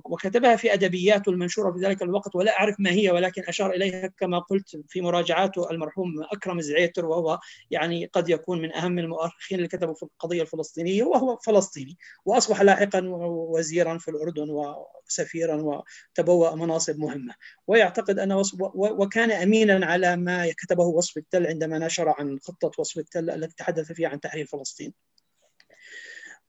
[0.05, 4.39] وكتبها في ادبياته المنشورة في ذلك الوقت ولا أعرف ما هي ولكن أشار إليها كما
[4.39, 7.39] قلت في مراجعاته المرحوم أكرم زعيتر وهو
[7.71, 13.01] يعني قد يكون من أهم المؤرخين اللي كتبوا في القضية الفلسطينية وهو فلسطيني وأصبح لاحقا
[13.25, 15.83] وزيرا في الأردن وسفيرا
[16.15, 17.33] وتبوأ مناصب مهمة
[17.67, 22.97] ويعتقد أن وصف وكان امينا على ما كتبه وصف التل عندما نشر عن خطة وصف
[22.97, 24.93] التل التي تحدث فيها عن تحرير فلسطين.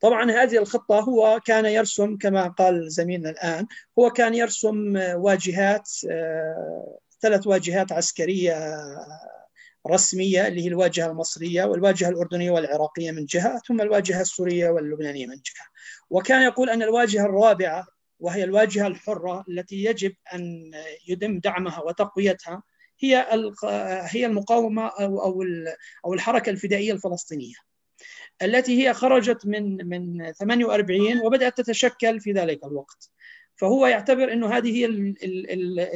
[0.01, 3.67] طبعا هذه الخطة هو كان يرسم كما قال زميلنا الآن
[3.99, 8.77] هو كان يرسم واجهات آه، ثلاث واجهات عسكرية
[9.91, 15.35] رسمية اللي هي الواجهة المصرية والواجهة الأردنية والعراقية من جهة ثم الواجهة السورية واللبنانية من
[15.35, 15.67] جهة.
[16.11, 17.87] وكان يقول أن الواجهة الرابعة
[18.21, 20.71] وهي الواجهة الحرة التي يجب أن
[21.09, 22.63] يتم دعمها وتقويتها
[23.01, 23.27] هي
[24.11, 25.45] هي المقاومة أو أو
[26.05, 27.68] أو الحركة الفدائية الفلسطينية.
[28.43, 33.11] التي هي خرجت من من 48 وبدأت تتشكل في ذلك الوقت.
[33.57, 34.87] فهو يعتبر إنه هذه هي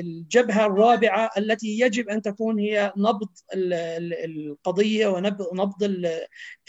[0.00, 5.76] الجبهة الرابعة التي يجب أن تكون هي نبض القضية ونبض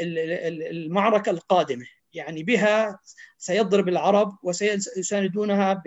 [0.02, 3.00] المعركة القادمة يعني بها
[3.38, 5.84] سيضرب العرب وسيساندونها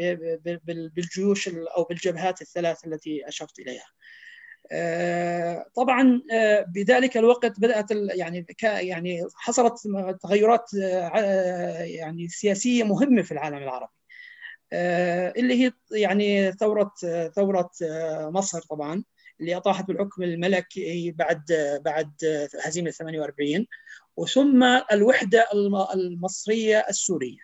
[0.67, 3.87] بالجيوش أو بالجبهات الثلاث التي أشرت إليها.
[5.75, 6.23] طبعا
[6.69, 9.75] بذلك الوقت بدأت يعني يعني حصلت
[10.23, 10.71] تغيرات
[11.85, 13.93] يعني سياسية مهمة في العالم العربي.
[15.39, 16.93] اللي هي يعني ثورة
[17.37, 17.71] ثورة
[18.31, 19.05] مصر طبعا
[19.41, 21.43] اللي أطاحت بالحكم الملكي بعد
[21.85, 22.13] بعد
[22.65, 23.67] هزيمة 48
[24.17, 25.49] وثم الوحدة
[25.95, 27.41] المصرية السورية.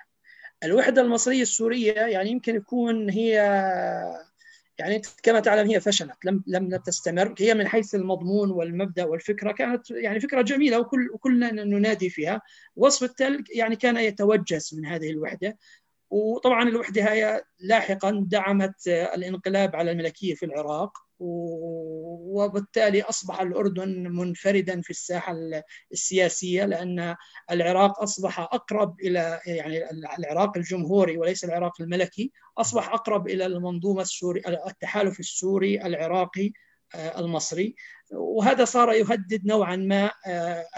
[0.64, 3.40] الوحدة المصرية السورية يعني يمكن يكون هي
[4.78, 7.34] يعني كما تعلم هي فشلت لم لم تستمر.
[7.38, 12.42] هي من حيث المضمون والمبدأ والفكرة كانت يعني فكرة جميلة وكل وكلنا ننادي فيها.
[12.76, 15.58] وصف التل يعني كان يتوجس من هذه الوحدة.
[16.10, 20.92] وطبعا الوحدة هي لاحقا دعمت الانقلاب على الملكية في العراق.
[21.22, 25.34] وبالتالي أصبح الأردن منفردا في الساحة
[25.92, 27.16] السياسية لأن
[27.50, 34.42] العراق أصبح أقرب إلى يعني العراق الجمهوري وليس العراق الملكي أصبح أقرب إلى المنظومة السوري
[34.66, 36.52] التحالف السوري العراقي
[36.94, 37.74] المصري.
[38.12, 40.10] وهذا صار يهدد نوعا ما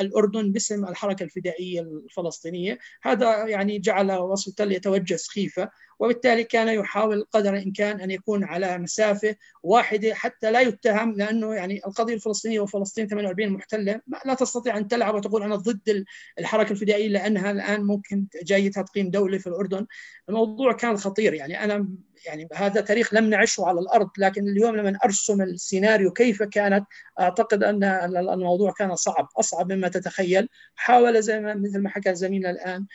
[0.00, 7.27] الأردن باسم الحركة الفدائية الفلسطينية، هذا يعني جعل وصف التل يتوجس خيفه وبالتالي كان يحاول
[7.33, 13.09] قدر الإمكان أن يكون على مسافة واحدة حتى لا يتهم لأنه يعني القضية الفلسطينية وفلسطين
[13.09, 14.00] 48 محتلة.
[14.24, 16.05] لا تستطيع أن تلعب وتقول أنا ضد
[16.38, 19.87] الحركة الفدائية لأنها الآن ممكن جايتها تقيم دوله في الأردن،
[20.29, 21.88] الموضوع كان خطير يعني أنا
[22.26, 26.87] يعني هذا تاريخ لم نعشه على الأرض لكن اليوم لما ارسم السيناريو كيف كانت
[27.20, 27.84] أعتقد أن
[28.16, 30.48] الموضوع كان صعب أصعب مما تتخيل.
[30.74, 32.87] حاول زي ما مثل ما حكى زميلنا الآن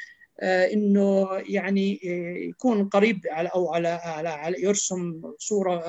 [0.43, 1.99] إنه يعني
[2.49, 5.83] يكون قريب على أو على على, على يرسم صورة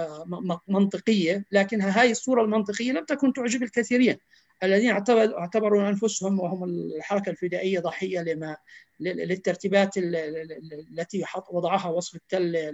[0.68, 4.16] منطقية لكن هاي الصورة المنطقية لم تكن تعجب الكثيرين.
[4.62, 8.57] الذين اعتبروا أنفسهم وهم الحركة الفدائية ضحية لما
[9.01, 12.71] للترتيبات التي وضعها وصف التل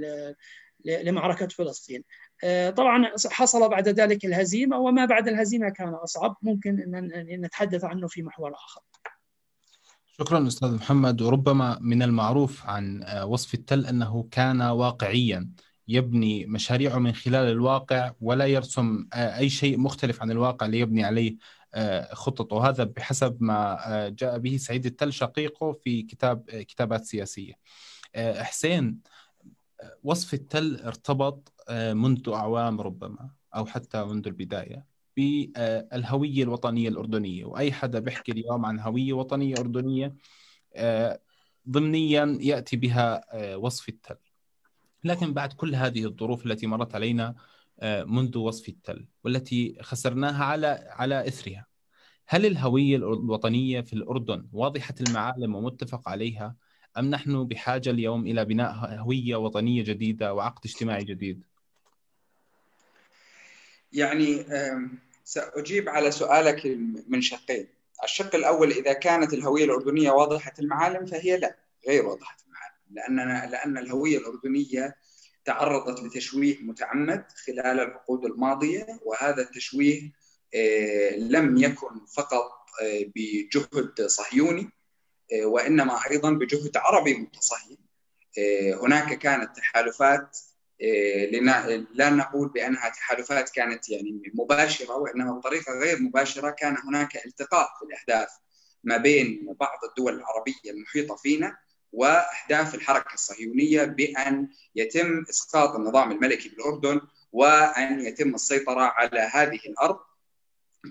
[0.85, 2.05] لمعركة فلسطين.
[2.77, 8.23] طبعا حصل بعد ذلك الهزيمة وما بعد الهزيمة كان أصعب ممكن ان نتحدث عنه في
[8.23, 8.81] محور آخر.
[10.19, 15.51] شكرا أستاذ محمد وربما من المعروف عن وصف التل أنه كان واقعيا
[15.89, 21.37] يبني مشاريعه من خلال الواقع ولا يرسم أي شيء مختلف عن الواقع ليبني عليه
[22.13, 23.79] خططه وهذا بحسب ما
[24.19, 27.55] جاء به سعيد التل شقيقه في كتاب كتابات سياسية.
[28.17, 29.01] حسين
[30.05, 34.85] وصف التل ارتبط منذ أعوام ربما أو حتى منذ البداية
[35.17, 40.15] بالهويه الوطنية الأردنية وأي حدا بيحكي اليوم عن هوية وطنية أردنية
[41.69, 44.17] ضمنيا يأتي بها وصف التل.
[45.05, 47.35] لكن بعد كل هذه الظروف التي مرت علينا
[47.83, 51.67] منذ وصف التل والتي خسرناها على على إثرها.
[52.29, 56.55] هل الهوية الوطنية في الأردن واضحة المعالم ومتفق عليها
[56.99, 61.43] أم نحن بحاجة اليوم إلى بناء هوية وطنية جديدة وعقد اجتماعي جديد؟
[63.93, 64.45] يعني
[65.25, 66.67] سأجيب على سؤالك
[67.09, 67.67] من شقين.
[68.05, 71.57] الشق الأول إذا كانت الهوية الأردنية واضحة المعالم فهي لا
[71.89, 74.97] غير واضحة المعالم لأننا لأن الهوية الأردنية
[75.47, 80.13] تعرضت لتشويه متعمد خلال العقود الماضية وهذا التشويه
[81.17, 82.53] لم يكن فقط
[83.17, 84.71] بجهد صهيوني
[85.43, 87.79] وإنما أيضا بجهد عربي متصهين
[88.83, 90.39] هناك كانت تحالفات
[91.95, 97.85] لا نقول بأنها تحالفات كانت يعني مباشرة وإنما بطريقة غير مباشرة كان هناك التقاء في
[97.85, 98.29] الاهداف
[98.85, 101.57] ما بين بعض الدول العربية المحيطة فينا
[101.93, 107.01] واهداف الحركة الصهيونية بأن يتم إسقاط النظام الملكي بالأردن
[107.33, 109.99] وأن يتم السيطرة على هذه الأرض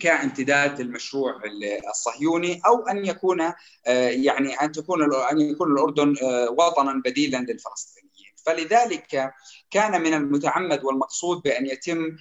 [0.02, 1.42] كامتداد للمشروع
[1.90, 3.54] الصهيوني أو أن يكون
[3.86, 6.16] يعني أن تكون أن يكون الأردن
[6.50, 9.34] وطنا بديلا للفلسطينيين فلذلك
[9.72, 12.18] كان من المتعمد والمقصود بأن يتم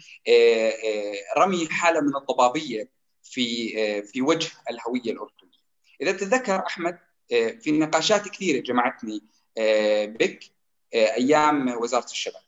[1.39, 2.89] رمي حالة من الضبابية
[3.23, 5.65] في في وجه الهوية الأردنية.
[6.01, 6.99] إذا تتذكر أحمد
[7.29, 9.23] في نقاشات كثيرة جمعتني
[10.07, 10.45] بك
[10.95, 12.43] أيام وزارة الشباب.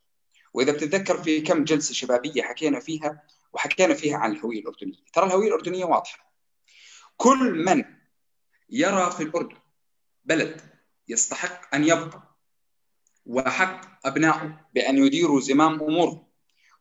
[0.55, 3.23] وإذا بتتذكر في كم جلسة شبابية حكينا فيها
[3.53, 4.99] وحكينا فيها عن الهوية الأردنية.
[5.13, 6.33] ترى الهوية الأردنية واضحة.
[7.17, 7.85] كل من
[8.71, 9.57] يرى في الأردن
[10.25, 10.61] بلد
[11.09, 12.23] يستحق أن يبقى
[13.27, 16.27] وحق أبنائه بأن يديروا زمام امورهم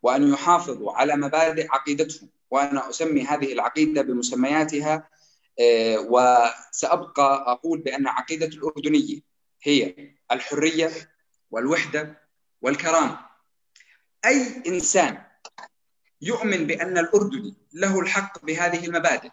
[0.02, 2.30] وأن يحافظوا على مبادئ عقيدتهم.
[2.52, 5.10] وأنا أسمي هذه العقيدة بمسمياتها
[5.60, 9.20] آه، وسأبقى أقول بأن عقيدة الأردنية
[9.64, 9.96] هي
[10.32, 10.92] الحرية
[11.52, 12.22] والوحدة
[12.62, 13.20] والكرامة.
[14.26, 15.24] أي إنسان
[16.22, 19.30] يؤمن بأن الاردني له الحق بهذه المبادئ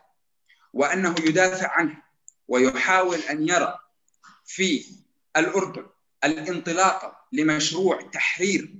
[0.72, 2.02] وأنه يدافع عنها
[2.48, 3.78] ويحاول أن يرى
[4.44, 4.84] في
[5.36, 5.86] الأردن
[6.24, 8.74] الانطلاقه لمشروع تحرير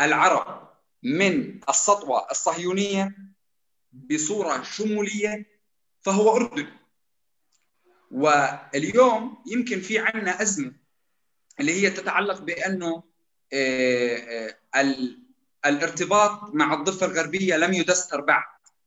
[0.00, 0.68] العرب
[1.02, 3.16] من السطوة الصهيونية
[3.92, 5.57] بصورة شمولية
[6.08, 6.66] فهو اردني
[8.10, 10.72] واليوم يمكن في عندنا أزمة
[11.60, 13.02] اللي هي تتعلق بأنه
[13.52, 14.54] آه، آه،
[15.66, 18.44] الارتباط مع الضفة الغربية لم يدستر بعد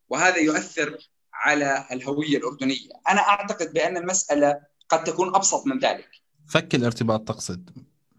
[0.09, 0.97] وهذا يؤثر
[1.33, 4.59] على الهوية الأردنية، أنا أعتقد بأن المسألة
[4.89, 6.09] قد تكون أبسط من ذلك.
[6.49, 7.69] فك الارتباط تقصد؟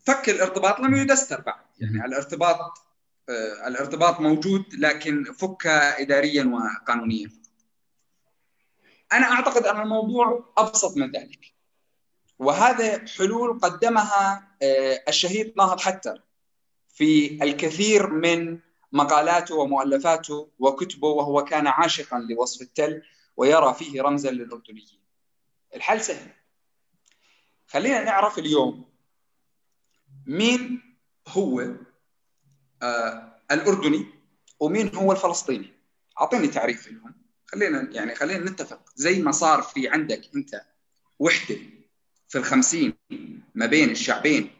[0.06, 2.58] فك الارتباط لم يدستر بعد، يعني الارتباط
[3.28, 7.41] آه، الارتباط موجود لكن فك اداريا وقانونيا.
[9.12, 11.52] أنا أعتقد أن الموضوع أبسط من ذلك.
[12.38, 16.22] وهذا حلول قدمها آه، الشهيد ناهض حتر
[16.88, 18.58] في الكثير من
[18.92, 23.02] مقالاته ومؤلفاته وكتبه وهو كان عاشقا لوصف التل
[23.36, 25.00] ويرى فيه رمزا للأردنيين.
[25.74, 26.30] الحل سهل.
[27.68, 28.84] خلينا نعرف اليوم
[30.26, 30.82] مين
[31.28, 31.60] هو
[32.82, 34.06] آه الأردني
[34.60, 35.72] ومين هو الفلسطيني.
[36.20, 37.21] أعطيني تعريف لهم.
[37.52, 38.80] خلينا يعني خلينا نتفق.
[38.96, 40.62] زي ما صار في عندك انت
[41.18, 41.56] وحدة
[42.28, 42.94] في الخمسين
[43.54, 44.50] ما بين الشعبين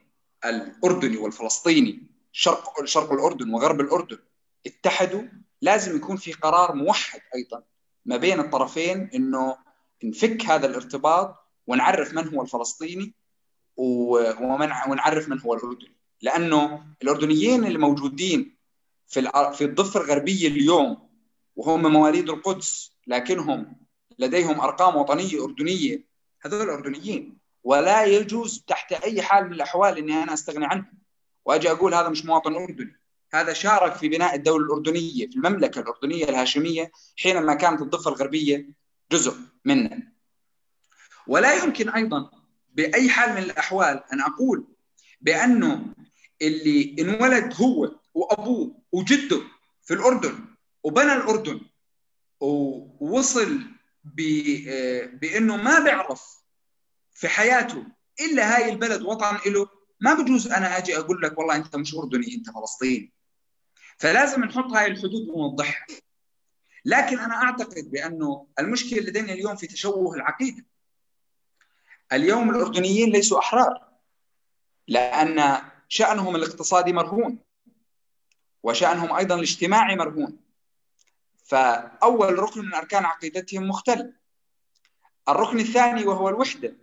[0.44, 4.18] الأردني والفلسطيني شرق شرق الأردن وغرب الأردن
[4.66, 5.22] اتحدوا
[5.62, 7.62] لازم يكون في قرار موحد أيضا
[8.06, 9.56] ما بين الطرفين إنه
[10.04, 11.36] نفك هذا الارتباط
[11.66, 13.14] ونعرف من هو الفلسطيني
[13.76, 15.96] ونعرف من هو الأردني.
[16.22, 18.56] لأنه الأردنيين اللي موجودين
[19.06, 21.11] في في الضفة الغربية اليوم
[21.56, 23.76] وهم مواليد القدس لكنهم
[24.18, 26.04] لديهم أرقام وطنية أردنية.
[26.42, 30.84] هذول الأردنيين ولا يجوز تحت أي حال من الأحوال إني أنا أستغني عنه
[31.44, 33.02] وأجي أقول هذا مش مواطن أردني.
[33.34, 38.68] هذا شارك في بناء الدولة الأردنية في المملكة الأردنية الهاشمية حينما كانت الضفة الغربية
[39.12, 39.34] جزء
[39.64, 39.98] منها
[41.26, 42.30] ولا يمكن أيضا
[42.74, 44.64] بأي حال من الأحوال أن أقول
[45.20, 45.94] بأنه
[46.42, 49.40] اللي انولد هو وأبوه وجده
[49.82, 50.51] في الأردن
[50.82, 51.60] وبنى الأردن.
[52.40, 53.60] ووصل
[55.12, 56.42] بأنه ما بيعرف
[57.12, 57.86] في حياته
[58.20, 59.68] إلا هاي البلد وطن له
[60.00, 63.12] ما بجوز أنا أجي أقول لك والله أنت مش أردني أنت فلسطيني.
[63.98, 65.86] فلازم نحط هاي الحدود ونوضحها.
[66.84, 70.64] لكن أنا أعتقد بأنه المشكلة لدينا اليوم في تشوه العقيدة.
[72.12, 73.88] اليوم الأردنيين ليسوا أحرار
[74.88, 77.38] لأن شأنهم الاقتصادي مرهون
[78.62, 80.41] وشأنهم أيضا الاجتماعي مرهون.
[81.52, 84.12] فأول ركن من أركان عقيدتهم مختل
[85.28, 86.76] الركن الثاني وهو الوحدة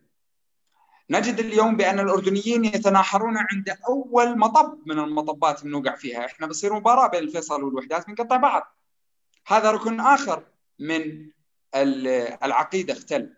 [1.09, 6.73] نجد اليوم بأن الأردنيين يتناحرون عند أول مطب من المطبات اللي نوقع فيها، إحنا بصير
[6.73, 8.75] مباراة بين الفيصل والوحدات بنقطع بعض.
[9.47, 10.43] هذا ركن آخر
[10.79, 11.29] من
[12.43, 13.33] العقيدة اختل.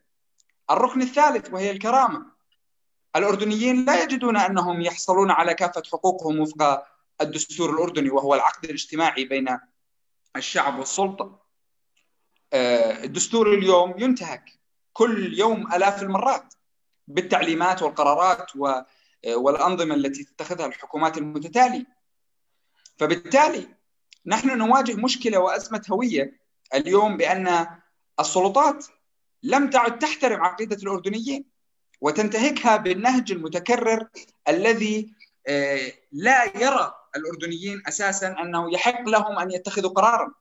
[0.72, 2.26] الركن الثالث وهي الكرامة.
[3.16, 6.84] الأردنيين لا يجدون أنهم يحصلون على كافة حقوقهم وفق
[7.22, 9.58] الدستور الأردني وهو العقد الاجتماعي بين
[10.36, 11.42] الشعب والسلطة.
[12.54, 14.60] آه، الدستور اليوم ينتهك
[14.94, 16.54] كل يوم آلاف المرات.
[17.08, 18.52] بالتعليمات والقرارات
[19.28, 21.86] والأنظمة التي تتخذها الحكومات المتتالية.
[22.98, 23.68] فبالتالي
[24.26, 26.42] نحن نواجه مشكلة وأزمة هوية
[26.74, 27.68] اليوم بأن
[28.20, 28.86] السلطات
[29.44, 31.46] لم تعد تحترم عقيدة الأردنيين
[32.02, 34.08] وتنتهكها بالنهج المتكرر
[34.48, 35.14] الذي
[35.48, 40.34] آه، لا يرى الأردنيين أساسا أنه يحق لهم أن يتخذوا قرارا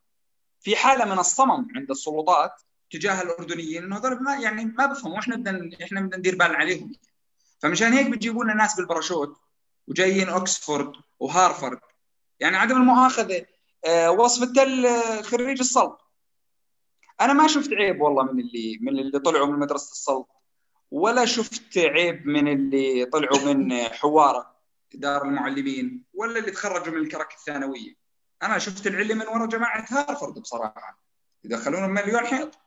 [0.60, 2.52] في حالة من الصمم عند السلطات
[2.90, 3.84] تجاه الأردنيين.
[3.84, 6.92] إنه هذول ما يعني ما بفهموا إحنا بدنا إحنا بدنا ندير بالنا عليهم.
[7.58, 9.40] فمشان هيك بتجيبوا لنا ناس بالباراشوت
[9.88, 11.80] وجايين اوكسفورد وهارفرد
[12.40, 13.46] يعني عدم المؤاخذة
[13.86, 15.96] آه، وصف التل آه، خريج الصلب.
[17.20, 20.24] أنا ما شفت عيب والله من اللي من اللي طلعوا من مدرسة الصلب
[20.90, 24.49] ولا شفت عيب من اللي طلعوا من حوارة.
[24.94, 27.94] دار المعلمين ولا اللي تخرجوا من الكرك الثانوية.
[28.42, 31.02] أنا شفت العلم من وراء جماعة هارفرد بصراحة.
[31.44, 32.58] يدخلون مليون حيط.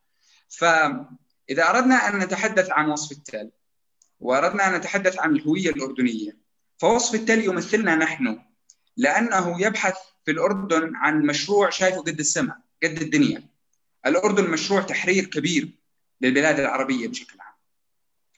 [0.49, 3.51] فإذا أردنا أن نتحدث عن وصف التل
[4.19, 6.37] وأردنا أن نتحدث عن الهوية الأردنية
[6.77, 8.39] فوصف التل يمثلنا نحن
[8.97, 13.43] لأنه يبحث في الأردن عن مشروع شايفه قد السماء قد الدنيا.
[14.05, 15.69] الأردن مشروع تحرير كبير
[16.21, 17.53] للبلاد العربية بشكل عام.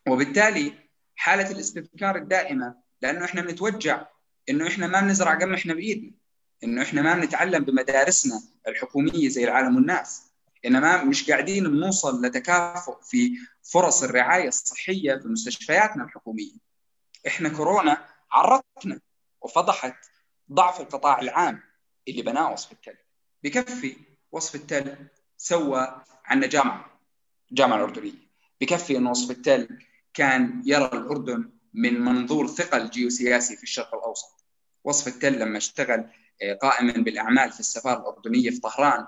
[0.08, 0.74] وبالتالي
[1.16, 4.06] حالة الاستذكار الدائمة لأنه إحنا بنتوجع
[4.50, 6.12] إنه إحنا ما بنزرع قمحنا بإيدنا
[6.64, 10.22] إنه إحنا ما بنتعلم بمدارسنا الحكومية زي العالم والناس.
[10.66, 16.52] إنما مش قاعدين بنوصل لتكافؤ في فرص الرعاية الصحية في مستشفياتنا الحكومية.
[17.28, 19.00] إحنا كورونا عرضتنا
[19.42, 19.96] وفضحت
[20.52, 21.62] ضعف القطاع العام
[22.08, 22.98] اللي بناه وصف التل.
[23.44, 23.96] بكفي
[24.32, 24.96] وصف التل
[25.38, 27.00] سوى عنا جامعة
[27.52, 28.26] الجامعة الأردنية.
[28.62, 29.80] بكفي أن وصف التل
[30.14, 34.46] كان يرى الأردن من منظور ثقل جيوسياسي في الشرق الأوسط.
[34.84, 36.10] وصف التل لما اشتغل
[36.42, 39.08] آه، قائما بالأعمال في السفارة الأردنية في طهران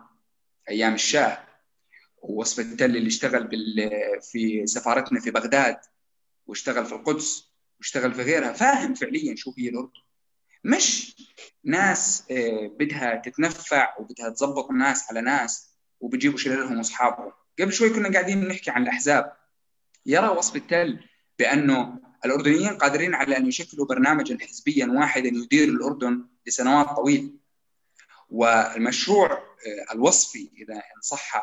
[0.69, 1.43] أيام الشاه.
[2.21, 3.49] ووصف التل اللي اشتغل
[4.21, 5.77] في سفارتنا في بغداد
[6.47, 7.43] واشتغل في القدس
[7.79, 9.91] واشتغل في غيرها فاهم فعليا شو هي الأردن.
[10.63, 11.15] مش
[11.63, 18.11] ناس آه، بدها تتنفع وبدها تظبط ناس على ناس وبتجيبوا شلالهم واصحابهم قبل شوي كنا
[18.11, 19.33] قاعدين نحكي عن الأحزاب.
[20.05, 20.99] يرى وصف التل
[21.39, 27.29] بأنه الأردنيين قادرين على أن يشكلوا برنامجا حزبيا واحدا يدير الأردن لسنوات طويلة.
[28.29, 31.41] والمشروع آه، الوصفي إذا إن صح آه،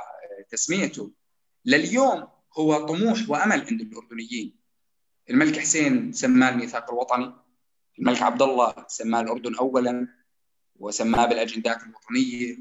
[0.50, 1.10] تسميته
[1.64, 2.28] لليوم
[2.58, 4.56] هو طموح وأمل عند الأردنيين.
[5.30, 7.32] الملك حسين سماه الميثاق الوطني.
[7.98, 10.08] الملك عبد الله سماه الأردن اولا.
[10.84, 12.56] وسماه بالأجندات الوطنية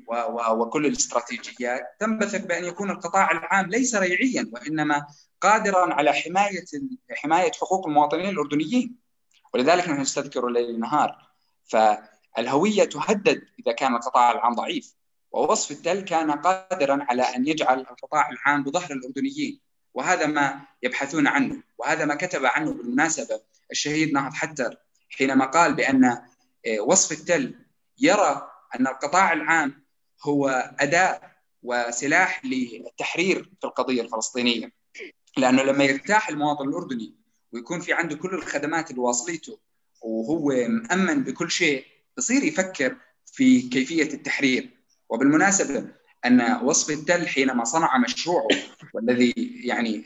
[0.52, 5.08] وكل الاستراتيجيات تنبثق بأن يكون القطاع العام ليس ريعيا وإنما
[5.42, 6.66] قادرا على حماية
[7.12, 8.96] حماية حقوق المواطنين الأردنيين.
[9.54, 11.30] ولذلك نحن نستذكر الليل نهار
[11.64, 14.94] فالهوية تهدد إذا كان القطاع العام ضعيف
[15.32, 19.60] ووصف التل كان قادرا على أن يجعل القطاع العام بظهر الأردنيين.
[19.94, 24.78] وهذا ما يبحثون عنه وهذا ما كتب عنه بالمناسبة الشهيد نهض حتر
[25.10, 27.64] حينما قال بأن آه، وصف التل
[28.00, 29.84] يرى أن القطاع العام
[30.24, 31.22] هو أداة
[31.64, 34.72] وسلاح للتحرير في القضية الفلسطينية.
[35.38, 37.16] لأنه لما يرتاح المواطن الأردني
[37.52, 39.60] ويكون في عنده كل الخدمات اللي واصلته
[40.02, 41.86] وهو مأمن بكل شيء
[42.18, 44.70] بصير يفكر في كيفية التحرير.
[45.10, 45.88] وبالمناسبة
[46.26, 48.48] أن وصف التل حينما صنع مشروعه
[48.94, 49.34] والذي
[49.64, 50.06] يعني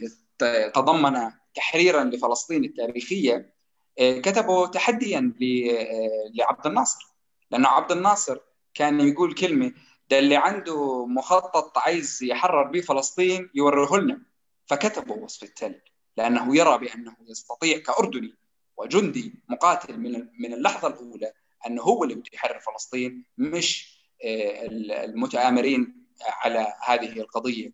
[0.73, 3.53] تضمن تحريرا لفلسطين التاريخية
[3.99, 7.16] آه، كتبه تحديا آه، لعبد الناصر.
[7.51, 8.37] لأنه عبد الناصر
[8.73, 9.73] كان يقول كلمة
[10.09, 14.21] ده اللي عنده مخطط عايز يحرر به فلسطين يوريه لنا.
[14.65, 15.81] فكتبوا وصف التل
[16.17, 18.35] لأنه يرى بأنه يستطيع كأردني
[18.77, 21.33] وجندي مقاتل من من اللحظة الأولى
[21.67, 24.65] أنه هو اللي بده يحرر فلسطين مش آه،
[25.05, 27.71] المتآمرين على هذه القضية.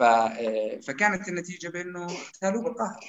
[0.00, 3.04] آه، فكانت النتيجة بأنه اغتالوه بالقهر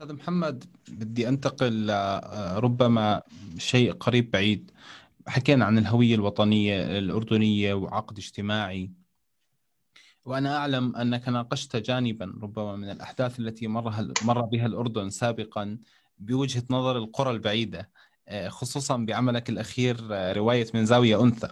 [0.00, 3.22] أستاذ محمد بدي أنتقل آه، ربما
[3.58, 4.70] شيء قريب بعيد.
[5.26, 8.90] حكينا عن الهوية الوطنية الأردنية وعقد اجتماعي.
[10.24, 15.78] وأنا أعلم أنك ناقشت جانبا ربما من الأحداث التي مر مر بها الأردن سابقا
[16.18, 17.90] بوجهة نظر القرى البعيدة
[18.28, 21.48] آه، خصوصا بعملك الأخير آه، رواية من زاوية أنثى.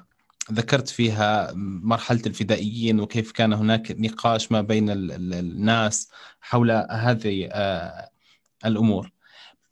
[0.52, 7.48] ذكرت فيها مرحلة الفدائيين وكيف كان هناك نقاش ما بين الناس حول هذه
[8.64, 9.10] الأمور.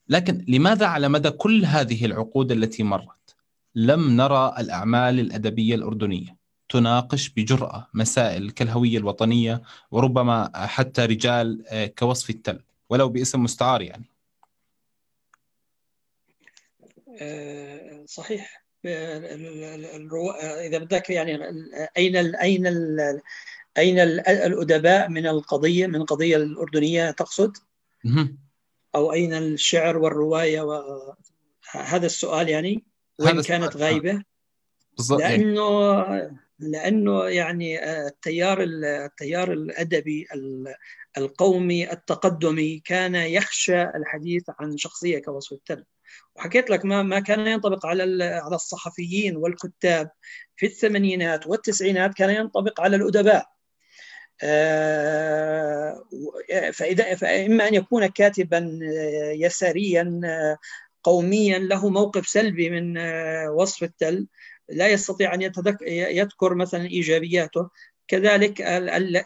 [0.08, 3.36] لكن لماذا على مدى كل هذه العقود التي مرت
[3.74, 6.36] لم نرى الأعمال الأدبية الأردنية
[6.68, 12.60] تناقش بجرأة مسائل كالهوية الوطنية وربما حتى رجال آه، كوصف التل
[12.90, 14.04] ولو باسم مستعار يعني؟
[17.20, 18.66] آه، صحيح.
[20.66, 21.34] إذا بدك يعني
[21.96, 23.20] أين ال أين ال
[23.78, 27.56] أين الأدباء من القضية من القضية الأردنية تقصد؟
[28.96, 32.84] أو أين الشعر والرواية وهذا السؤال يعني
[33.18, 34.22] وين كانت غايبة
[34.96, 36.04] بالضبط لأنه
[36.58, 40.26] لأنه يعني التيار التيار الأدبي
[41.18, 45.84] القومي التقدمي كان يخشى الحديث عن شخصية كوصف التل.
[46.36, 50.10] وحكيت لك ما ما كان ينطبق على على الصحفيين والكتاب
[50.56, 53.36] في الثمانينات والتسعينات كان ينطبق على الأدباء.
[53.36, 53.55] آه،
[56.72, 60.58] فإذا فإما أن يكون كاتبا آه، يساريا آه،
[61.02, 62.98] قوميا له موقف سلبي من
[63.48, 64.26] وصف التل
[64.68, 65.42] لا يستطيع أن
[65.88, 67.70] يذكر مثلا إيجابياته.
[68.08, 68.60] كذلك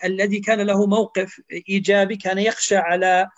[0.04, 3.28] الذي كان له موقف إيجابي كان يخشى على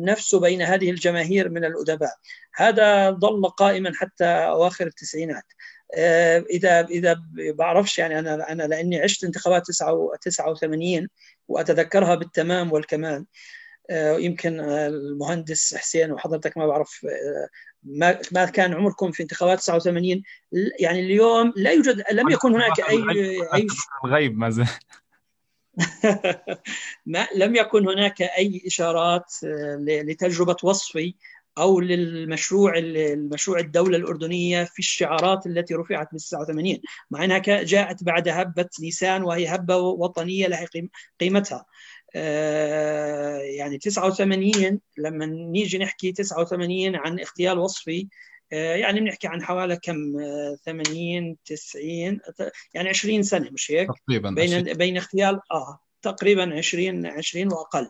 [0.00, 2.14] نفسه بين هذه الجماهير من الأدباء.
[2.54, 5.44] هذا ظل قائما حتى أواخر التسعينات.
[5.44, 5.77] آه،
[6.50, 9.66] إذا إذا بعرفش يعني أنا أنا لأني عشت انتخابات
[10.20, 11.08] 89
[11.48, 13.24] وأتذكرها بالتمام والكمال.
[14.18, 17.06] يمكن المهندس حسين وحضرتك ما بعرف
[17.82, 20.22] ما ما كان عمركم في انتخابات 89
[20.80, 23.04] يعني اليوم لا يوجد لم يكن هناك أي
[23.54, 23.66] أي
[24.04, 24.68] الغيب ما زال.
[27.06, 29.32] ما لم يكن هناك أي إشارات
[29.80, 31.14] لتجربة وصفي
[31.58, 36.78] أو للمشروع المشروع الدولة الأردنية في الشعارات التي رفعت بال 89
[37.10, 40.66] مع أنها جاءت بعد هبة نيسان وهي هبة وطنية لها
[41.20, 41.66] قيمتها.
[42.14, 48.08] آه، يعني 89 لما نيجي نحكي 89 عن اغتيال وصفي
[48.52, 49.96] آه، يعني بنحكي عن حوالي كم؟
[50.64, 52.20] 80 آه، 90
[52.74, 57.88] يعني 20 سنة مش هيك؟ تقريبا بين بين اغتيال آه تقريبا 20 20 وأقل.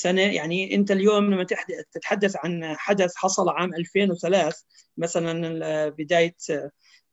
[0.00, 1.46] سنة يعني أنت اليوم لما
[1.92, 4.64] تتحدث عن حدث حصل عام 2003
[4.98, 6.36] مثلا بداية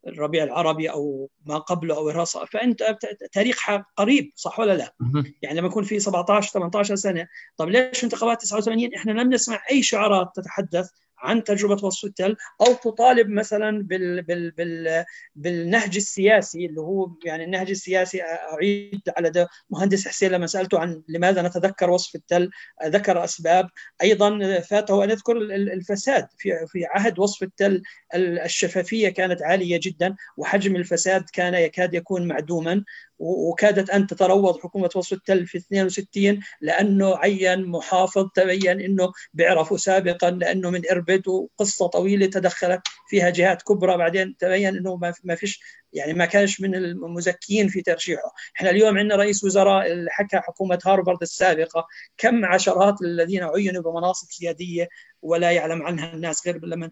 [0.07, 2.97] الربيع العربي أو ما قبله أو الرصا فأنت
[3.31, 4.93] تاريخها قريب صح ولا لا؟
[5.41, 7.27] يعني لما يكون في 17 18 سنة
[7.57, 12.73] طب ليش انتخابات 89 إحنا لم نسمع أي شعارات تتحدث عن تجربة وصف التل أو
[12.73, 15.05] تطالب مثلا بال بال بال
[15.35, 21.41] بالنهج السياسي اللي هو يعني النهج السياسي أعيد على مهندس حسين لما سألته عن لماذا
[21.41, 22.49] نتذكر وصف التل
[22.85, 23.69] ذكر أسباب.
[24.01, 26.27] أيضا فاته أن يذكر الفساد.
[26.37, 27.81] في في عهد وصف التل
[28.15, 32.83] الشفافية كانت عالية جدا وحجم الفساد كان يكاد يكون معدوما.
[33.19, 40.31] وكادت أن تتروض حكومة وصف التل في 62 لأنه عين محافظ تبين إنه بيعرفوا سابقا
[40.31, 43.97] لأنه من إربد وقصة طويلة تدخلت فيها جهات كبرى.
[43.97, 45.61] بعدين تبين إنه ما فيش
[45.93, 48.33] يعني ما كانش من المزكيين في ترشيحه.
[48.55, 51.87] إحنا اليوم عندنا رئيس وزراء اللي حكى حكومة هارفارد السابقة
[52.17, 54.89] كم عشرات الذين عينوا بمناصب سيادية
[55.21, 56.91] ولا يعلم عنها الناس غير لما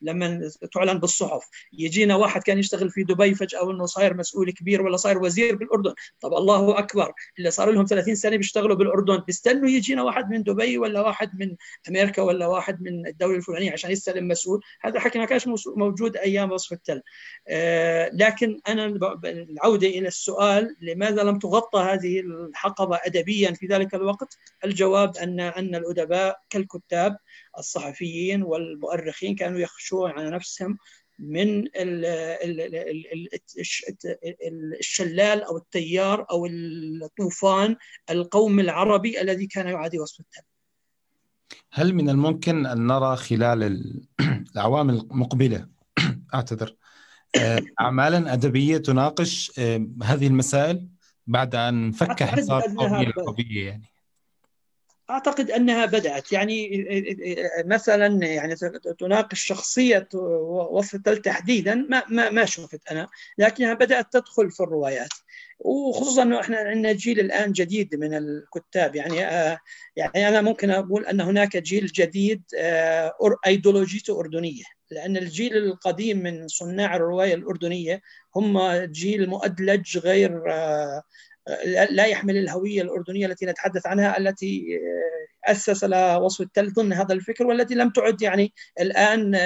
[0.00, 1.48] لما تعلن بالصحف.
[1.72, 5.94] يجينا واحد كان يشتغل في دبي فجأة انه صاير مسؤول كبير ولا صاير وزير بالأردن.
[6.20, 9.16] طب الله أكبر اللي صار لهم 30 سنة بيشتغلوا بالأردن.
[9.16, 11.56] بيستنوا يجينا واحد من دبي ولا واحد من
[11.88, 14.60] أمريكا ولا واحد من الدولة الفلانية عشان يستلم مسؤول.
[14.80, 17.02] هذا حكي ما كانش موجود أيام وصف التل.
[17.48, 18.86] آه لكن أنا
[19.24, 25.74] العودة إلى السؤال لماذا لم تغطى هذه الحقبة ادبيا في ذلك الوقت؟ الجواب ان أن
[25.74, 27.16] الأدباء كالكتاب
[27.60, 30.78] الصحفيين والمؤرخين كانوا يخشون على نفسهم
[31.18, 31.64] من
[34.78, 37.76] الشلال أو التيار أو الطوفان
[38.10, 40.42] القومي العربي الذي كان يعادي وصف التل.
[41.72, 43.62] هل من الممكن أن نرى خلال
[44.52, 45.68] الأعوام المقبلة
[46.34, 46.76] أعتذر
[47.36, 50.88] آه، اعمالا أدبية تناقش آه، هذه المسائل
[51.26, 52.64] بعد أن فك حصار
[53.00, 53.90] القوميه يعني
[55.10, 56.32] أعتقد أنها بدأت.
[56.32, 56.86] يعني
[57.64, 58.54] مثلا يعني
[58.98, 60.08] تناقش شخصية
[60.70, 63.08] وصف تحديدا ما ما ما شفت أنا
[63.38, 65.08] لكنها بدأت تدخل في الروايات.
[65.58, 68.96] وخصوصا إنه إحنا عندنا جيل الآن جديد من الكتاب.
[68.96, 69.58] يعني آه
[69.96, 73.12] يعني أنا ممكن أقول أن هناك جيل جديد آه
[73.46, 74.64] أيديولوجيته أردنية.
[74.90, 78.02] لأن الجيل القديم من صناع الرواية الأردنية
[78.36, 81.02] هم جيل مؤدلج غير آه
[81.90, 84.80] لا يحمل الهوية الأردنية التي نتحدث عنها التي
[85.44, 89.38] أسس لها وصف التل ضمن هذا الفكر والتي لم تعد يعني الآن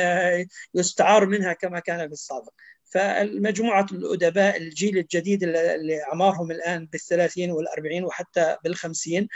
[0.75, 2.53] يستعار منها كما كان في السابق.
[2.85, 9.29] فالمجموعة الأدباء الجيل الجديد اللي أعمارهم الآن بالثلاثين والأربعين وحتى بالخمسين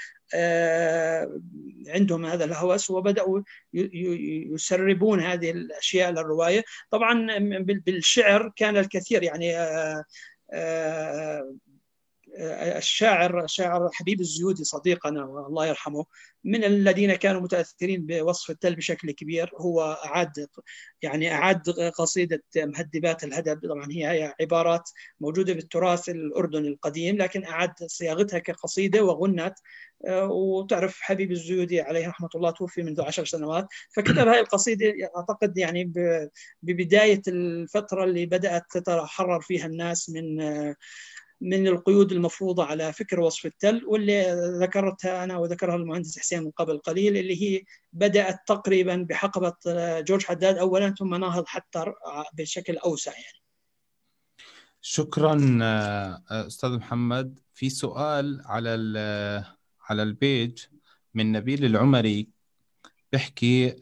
[1.88, 3.40] عندهم هذا الهوس وبدأوا
[4.54, 7.26] يسربون هذه الأشياء للرواية طبعا
[7.86, 9.56] بالشعر كان الكثير يعني
[12.38, 16.04] الشاعر الشاعر حبيب الزيودي صديقنا الله يرحمه
[16.44, 20.46] من الذين كانوا متأثرين بوصف التل بشكل كبير هو اعاد
[21.02, 23.68] يعني اعاد قصيدة مهدبات الهدب.
[23.68, 29.54] طبعا هي عبارات موجودة بالتراث الأردني القديم لكن اعاد صياغتها كقصيدة وغنت.
[30.10, 33.66] وتعرف حبيب الزيودي عليه رحمة الله توفي منذ عشر سنوات.
[33.90, 35.92] فكتب هذه القصيدة أعتقد يعني
[36.62, 40.40] ببداية الفترة اللي بدأت تتحرر فيها الناس من
[41.40, 44.22] من القيود المفروضة على فكر وصف التل واللي
[44.60, 47.62] ذكرتها أنا وذكرها المهندس حسين من قبل قليل اللي هي
[47.92, 49.54] بدأت تقريبا بحقبة
[50.00, 51.84] جورج حداد أولا ثم نهض حتى
[52.32, 53.42] بشكل أوسع يعني.
[54.80, 55.38] شكرا
[56.30, 57.38] أستاذ محمد.
[57.54, 58.70] في سؤال على
[59.80, 60.58] على البيج
[61.14, 62.28] من نبيل العمري
[63.12, 63.76] بيحكي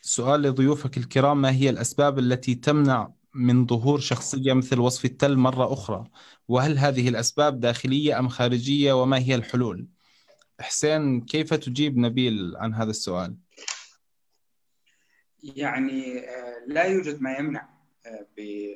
[0.00, 5.72] سؤال لضيوفك الكرام ما هي الأسباب التي تمنع من ظهور شخصية مثل وصف التل مرة
[5.72, 6.04] أخرى؟
[6.48, 9.88] وهل هذه الأسباب داخلية أم خارجية؟ وما هي الحلول؟
[10.60, 13.36] حسين كيف تجيب نبيل عن هذا السؤال؟
[15.42, 17.68] يعني آه، لا يوجد ما يمنع
[18.06, 18.26] آه،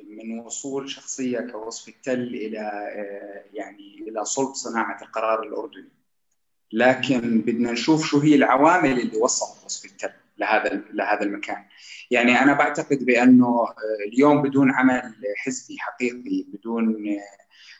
[0.07, 5.89] من وصول شخصية كوصف التل إلى آه، يعني إلى صلب صناعة القرار الأردني.
[6.71, 10.22] لكن بدنا نشوف شو هي العوامل اللي وصلت وصف التل.
[10.37, 11.65] لهذا لهذا المكان.
[12.11, 13.65] يعني أنا بعتقد بأنه
[14.07, 17.17] اليوم بدون عمل حزبي حقيقي بدون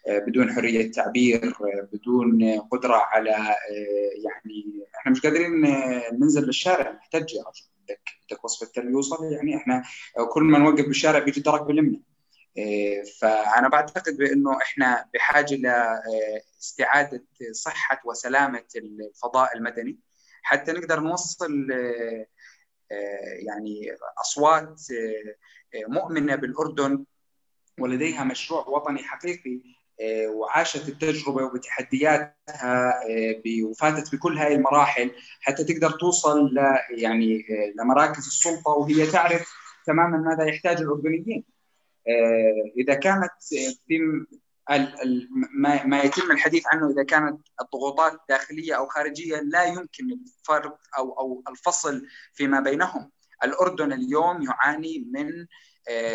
[0.07, 1.53] بدون حرية تعبير
[1.93, 3.29] بدون قدرة على
[4.25, 5.61] يعني إحنا مش قادرين
[6.19, 7.65] ننزل للشارع نحتج يا رجل.
[7.83, 9.83] بدك بدك وصف التل يوصل يعني إحنا
[10.31, 11.99] كل ما نوقف بالشارع بيجي درك بلمنا.
[13.19, 19.99] فأنا بعتقد بأنه إحنا بحاجة لاستعاده صحة وسلامة الفضاء المدني.
[20.43, 21.67] حتى نقدر نوصل
[23.47, 24.81] يعني أصوات
[25.87, 27.05] مؤمنة بالأردن
[27.79, 29.61] ولديها مشروع وطني حقيقي
[30.27, 32.93] وعاشت التجربة وبتحدياتها
[33.63, 35.11] وفاتت بكل هاي المراحل
[35.41, 36.59] حتى تقدر توصل ل
[36.89, 39.53] يعني لمراكز السلطة وهي تعرف
[39.85, 41.43] تماما ماذا يحتاج الأردنيين.
[42.77, 43.31] إذا كانت
[43.87, 43.99] في
[45.85, 51.43] ما يتم الحديث عنه إذا كانت الضغوطات داخلية أو خارجية لا يمكن الفرق أو أو
[51.49, 53.11] الفصل فيما بينهم.
[53.43, 55.45] الأردن اليوم يعاني من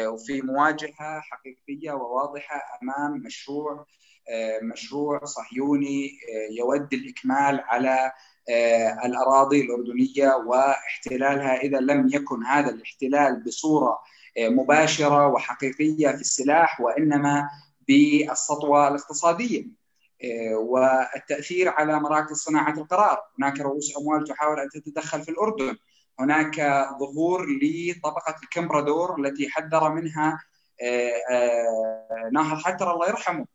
[0.06, 3.86] وفي مواجهة حقيقية وواضحة أمام مشروع
[4.62, 6.10] مشروع صهيوني
[6.58, 8.12] يود الإكمال على
[9.04, 11.56] الأراضي الأردنية واحتلالها.
[11.56, 13.98] إذا لم يكن هذا الاحتلال بصورة
[14.38, 17.48] مباشرة وحقيقية في السلاح وإنما
[17.88, 19.66] بالسطوة الاقتصادية.
[20.54, 25.76] والتأثير على مراكز صناعة القرار، هناك رؤوس اموال تحاول أن تتدخل في الأردن،
[26.20, 26.60] هناك
[27.00, 30.44] ظهور لطبقة الكمبرادور التي حذر منها
[32.32, 33.46] ناهض حتر الله يرحمه،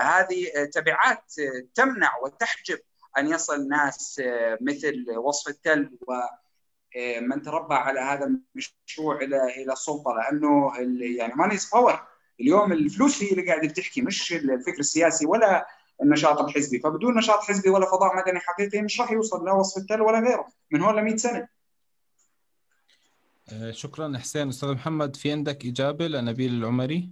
[0.00, 1.34] هذه تبعات
[1.74, 2.78] تمنع وتحجب
[3.18, 4.22] أن يصل ناس
[4.60, 6.14] مثل وصف التل و
[7.20, 10.72] من تربى على هذا المشروع إلى إلى السلطه لأنه
[11.16, 12.06] يعني ماني باور
[12.40, 15.66] اليوم الفلوس هي اللي قاعدة بتحكي مش الفكر السياسي ولا
[16.02, 16.78] النشاط الحزبي.
[16.78, 20.48] فبدون نشاط حزبي ولا فضاء مدني حقيقي مش راح يوصل لا وصف التل ولا غيره
[20.70, 21.48] من هون ل 100 سنه
[23.70, 24.48] شكرا حسين.
[24.48, 27.10] أستاذ محمد في عندك إجابة لنبيل العمري؟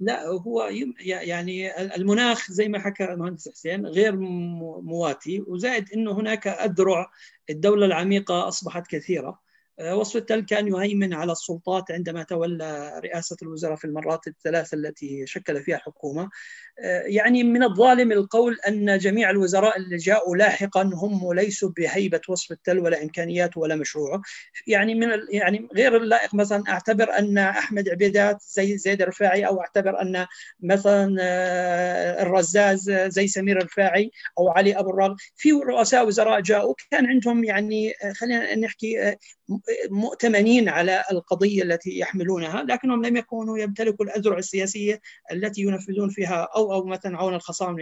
[0.00, 7.10] لا هو يعني المناخ زي ما حكى المهندس حسين غير مواتي وزائد إنه هناك أذرع
[7.50, 9.40] الدولة العميقة أصبحت كثيرة.
[9.80, 15.62] وصف التل كان يهيمن على السلطات عندما تولى رئاسة الوزراء في المرات الثلاث التي شكل
[15.62, 16.30] فيها الحكومة
[17.06, 22.78] يعني من الظالم القول أن جميع الوزراء اللي جاءوا لاحقا هم ليسوا بهيبة وصف التل
[22.78, 24.22] ولا إمكانياته ولا مشروعه
[24.66, 30.02] يعني من يعني غير اللائق مثلا أعتبر أن أحمد عبيدات زي زيد الرفاعي أو أعتبر
[30.02, 30.26] أن
[30.60, 31.16] مثلا
[32.22, 35.14] الرزاز زي سمير الرفاعي أو علي أبو الرغ.
[35.36, 39.16] في رؤساء وزراء جاءوا كان عندهم يعني خلينا نحكي
[39.90, 45.00] مؤتمنين على القضية التي يحملونها لكنهم لم يكونوا يمتلكوا الأذرع السياسية
[45.32, 47.76] التي ينفذون فيها أو أو مثلا عون الخصام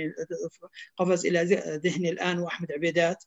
[0.96, 1.42] قفز إلى
[1.84, 3.24] ذهني الآن وأحمد عبيدات.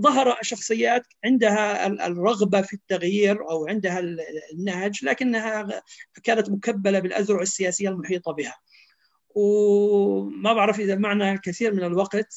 [0.00, 4.00] ظهر شخصيات عندها الرغبة في التغيير أو عندها
[4.52, 5.82] النهج لكنها
[6.24, 8.56] كانت مكبلة بالأذرع السياسية المحيطة بها.
[9.34, 12.34] وما بعرف إذا معنا الكثير من الوقت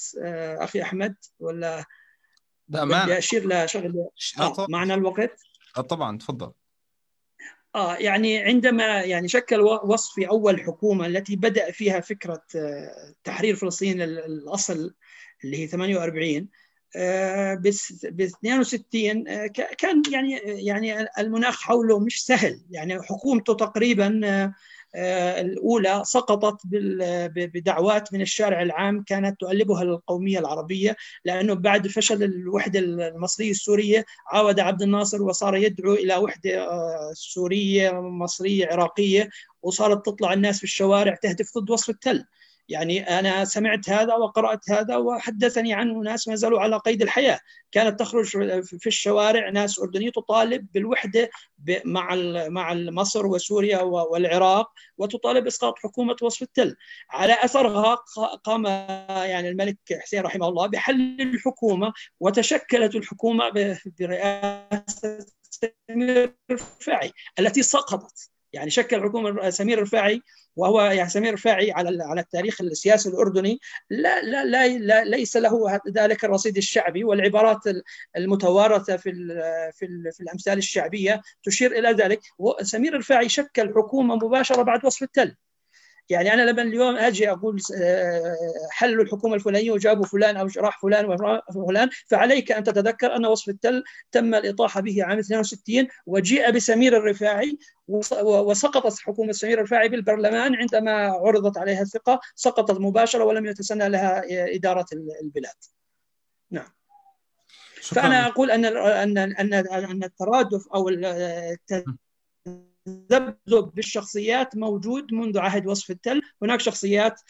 [0.59, 1.85] أخي أحمد ولا
[2.69, 5.41] لا ما بدي اشير لشغله آه معنا الوقت؟
[5.77, 6.51] آه طبعا تفضل.
[7.75, 12.41] آه يعني عندما يعني شكل وصف في أول حكومة التي بدأ فيها فكرة
[13.23, 14.93] تحرير فلسطين الاصل
[15.43, 16.47] اللي هي 48
[16.95, 17.67] ب
[18.21, 19.23] 62
[19.77, 22.61] كان يعني يعني المناخ حوله مش سهل.
[22.69, 24.21] يعني حكومته تقريبا
[24.95, 26.61] الأولى سقطت
[27.35, 34.59] بدعوات من الشارع العام كانت تؤلبها القومية العربية لأنه بعد فشل الوحدة المصرية السورية عاود
[34.59, 36.67] عبد الناصر وصار يدعو إلى وحدة
[37.13, 39.29] سورية مصرية عراقية
[39.61, 42.25] وصارت تطلع الناس في الشوارع تهدف ضد وصف التل.
[42.69, 47.39] يعني أنا سمعت هذا وقرأت هذا وحدثني عنه ناس ما زالوا على قيد الحياة.
[47.71, 48.25] كانت تخرج
[48.61, 51.29] في الشوارع ناس أردنية تطالب بالوحدة
[51.85, 52.15] مع
[52.47, 56.75] مع مصر وسوريا والعراق وتطالب بإسقاط حكومة وصف التل.
[57.09, 57.95] على أثرها
[58.43, 63.49] قام يعني الملك حسين رحمه الله بحل الحكومة وتشكلت الحكومة
[63.99, 65.25] برئاسة
[65.89, 68.29] سمير الرفاعي التي سقطت.
[68.53, 70.21] يعني شكل حكومة سمير الرفاعي
[70.59, 75.81] وهو يعني سمير الرفاعي على على التاريخ السياسي الأردني لا لا لا, لا ليس له
[75.89, 77.59] ذلك الرصيد الشعبي والعبارات
[78.17, 79.11] المتوارثة في
[79.73, 82.19] في في الأمثال الشعبية تشير إلى ذلك.
[82.61, 85.35] سمير الرفاعي شكل حكومه مباشرة بعد وصف التل.
[86.09, 87.61] يعني أنا لما اليوم أجي أقول
[88.71, 91.05] حلوا الحكومة الفلانية وجابوا فلان أو راح فلان
[91.55, 97.57] وفلان فعليك أن تتذكر أن وصف التل تم الإطاحة به عام 62 وجيء بسمير الرفاعي
[98.21, 104.23] وسقطت حكومة سمير الرفاعي بالبرلمان عندما عرضت عليها الثقة سقطت مباشرة ولم يتسنى لها
[104.55, 104.85] إدارة
[105.21, 105.55] البلاد.
[106.51, 106.69] نعم
[107.81, 108.01] شكرا.
[108.01, 110.89] فأنا أقول أن ان ان أن الترادف أو
[112.89, 117.21] التذبذب بالشخصيات موجود منذ عهد وصف التل هناك شخصيات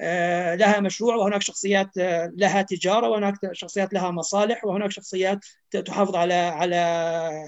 [0.00, 5.38] آه، لها مشروع وهناك شخصيات آه، لها تجارة وهناك شخصيات لها مصالح وهناك شخصيات
[5.70, 6.76] تحافظ على على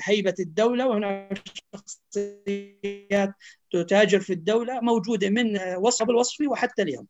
[0.02, 1.42] هيبة الدولة وهناك
[1.74, 3.34] شخصيات
[3.72, 7.06] تتاجر في الدولة موجودة من وصف الوصفي وحتى اليوم.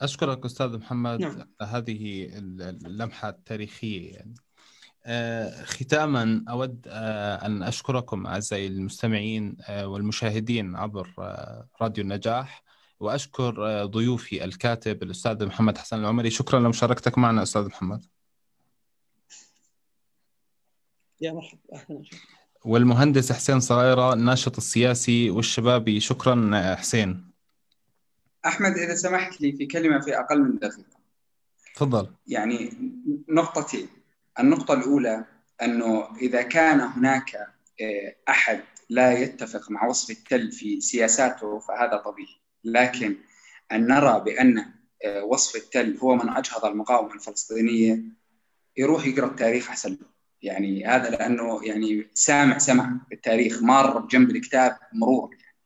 [0.00, 1.50] أشكرك أستاذ محمد نعم.
[1.62, 2.28] هذه
[2.86, 4.34] اللمحة التاريخية يعني.
[5.08, 11.10] آه، ختاما أود أن أشكركم أعزائي المستمعين والمشاهدين عبر
[11.80, 12.62] راديو النجاح
[13.00, 16.30] وأشكر ضيوفي الكاتب الأستاذ محمد حسن العمري.
[16.30, 18.04] شكرا لمشاركتك معنا أستاذ محمد.
[21.20, 22.02] يا مرحبا أهلا
[22.64, 27.30] والمهندس حسين صغيرة الناشط السياسي والشبابي شكرا حسين.
[28.46, 30.96] أحمد إذا سمحت لي في كلمة في أقل من دقيقة.
[31.74, 32.10] تفضل.
[32.26, 32.70] يعني
[33.28, 33.88] نقطتين.
[34.40, 35.24] النقطة الأولى
[35.62, 37.36] أنه إذا كان هناك
[37.80, 38.60] آه، أحد
[38.90, 42.36] لا يتفق مع وصف التل في سياساته فهذا طبيعي.
[42.64, 43.16] لكن
[43.72, 44.64] أن نرى بأن
[45.04, 48.02] آه، وصف التل هو من أجهض المقاومة الفلسطينية
[48.76, 50.16] يروح يقرأ التاريخ أحسن له.
[50.42, 55.56] يعني هذا لأنه يعني سامع سمع بالتاريخ مار بجنب الكتاب مرور يعني.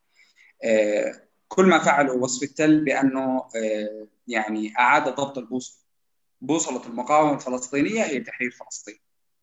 [0.65, 3.43] آه، كل ما فعله وصف التل بأنه
[4.29, 5.80] يعني أعاد ضبط البوصلة
[6.41, 8.99] بوصلة المقاومة الفلسطينية هي تحرير فلسطين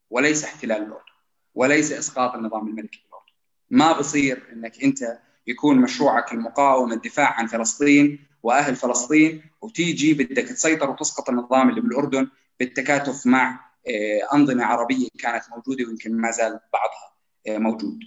[0.09, 1.17] وليس احتلال الأردن
[1.55, 3.33] وليس إسقاط النظام الملكي الأردن
[3.69, 10.89] ما بصير أنك أنت يكون مشروعك المقاومة الدفاع عن فلسطين وأهل فلسطين وتيجي بدك تسيطر
[10.89, 12.29] وتسقط النظام اللي بالأردن
[12.59, 17.13] بالتكاتف مع آه، أنظمة عربية كانت موجودة ويمكن ما زال بعضها
[17.47, 17.99] آه، موجود.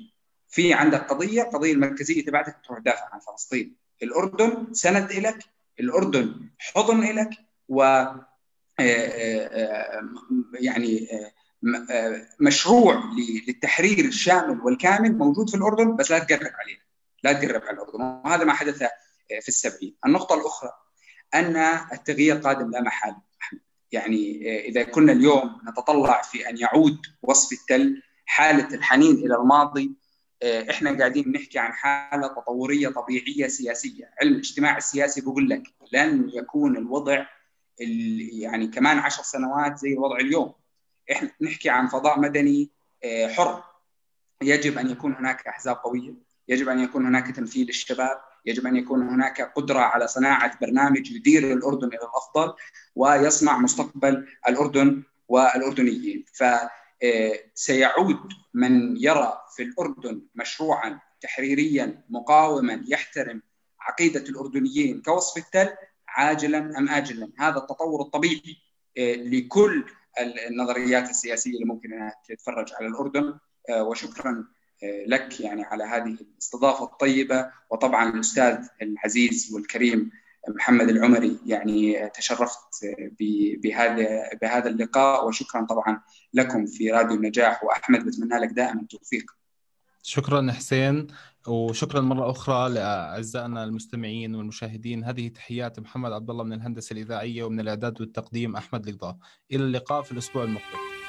[0.49, 3.77] في عندك قضية قضية المركزية تبعتك تروح تدافع عن فلسطين.
[4.03, 5.39] الأردن سند لك،
[5.81, 7.31] الأردن حضن لك
[7.69, 8.05] و
[10.61, 11.09] يعني
[12.41, 13.03] مشروع
[13.47, 16.79] للتحرير الشامل والكامل موجود في الأردن بس لا تقرب عليه.
[17.25, 18.03] لا تقرب على الأردن.
[18.03, 18.79] وهذا ما حدث
[19.43, 19.97] في السبعين.
[20.07, 20.71] النقطة الأخرى
[21.35, 21.57] أن
[21.93, 23.31] التغيير قادم لا محاله
[23.93, 29.93] يعني إذا كنا اليوم نتطلع في أن يعود وصف التل حالة الحنين إلى الماضي
[30.45, 35.63] إحنا قاعدين نحكي عن حالة تطورية طبيعية سياسية، علم الاجتماع السياسي بقول لك
[35.93, 37.27] لن يكون الوضع
[38.33, 40.53] يعني كمان عشر سنوات زي الوضع اليوم.
[41.13, 42.71] إحنا نحكي عن فضاء مدني
[43.27, 43.63] حر
[44.43, 46.15] يجب أن يكون هناك أحزاب قوية،
[46.49, 51.53] يجب أن يكون هناك تمثيل للشباب يجب أن يكون هناك قدرة على صناعة برنامج يدير
[51.53, 52.55] الأردن إلى الأفضل
[52.97, 63.43] ويصنع مستقبل الأردن والأردنيين فسيعود آه، من يرى في الأردن مشروعا تحريريا مقاوما يحترم
[63.81, 65.69] عقيدة الأردنيين كوصف التل
[66.17, 67.31] عاجلا أم اجلا.
[67.39, 68.57] هذا التطور الطبيعي
[68.99, 69.85] آه، لكل
[70.49, 73.39] النظريات السياسية اللي ممكن أنها تتفرج على الأردن.
[73.71, 74.45] آه، وشكرا
[75.07, 77.51] لك يعني على هذه الاستضافة الطيبة.
[77.71, 80.11] وطبعا الأستاذ العزيز والكريم
[80.49, 82.87] محمد العمري يعني تشرفت
[83.63, 85.29] بهذا بهذا اللقاء.
[85.29, 86.03] وشكرا طبعا
[86.35, 87.65] لكم في راديو النجاح.
[87.65, 89.40] وأحمد بتمنى لك دائما التوفيق.
[90.11, 91.07] شكرا حسين
[91.47, 97.61] وشكرا مرة أخرى لأعزائنا المستمعين والمشاهدين هذه تحيات محمد عبد الله من الهندسة الإذاعية ومن
[97.61, 99.17] الإعداد والتقديم أحمد القضاء
[99.53, 101.00] إلى اللقاء في الأسبوع المقبل.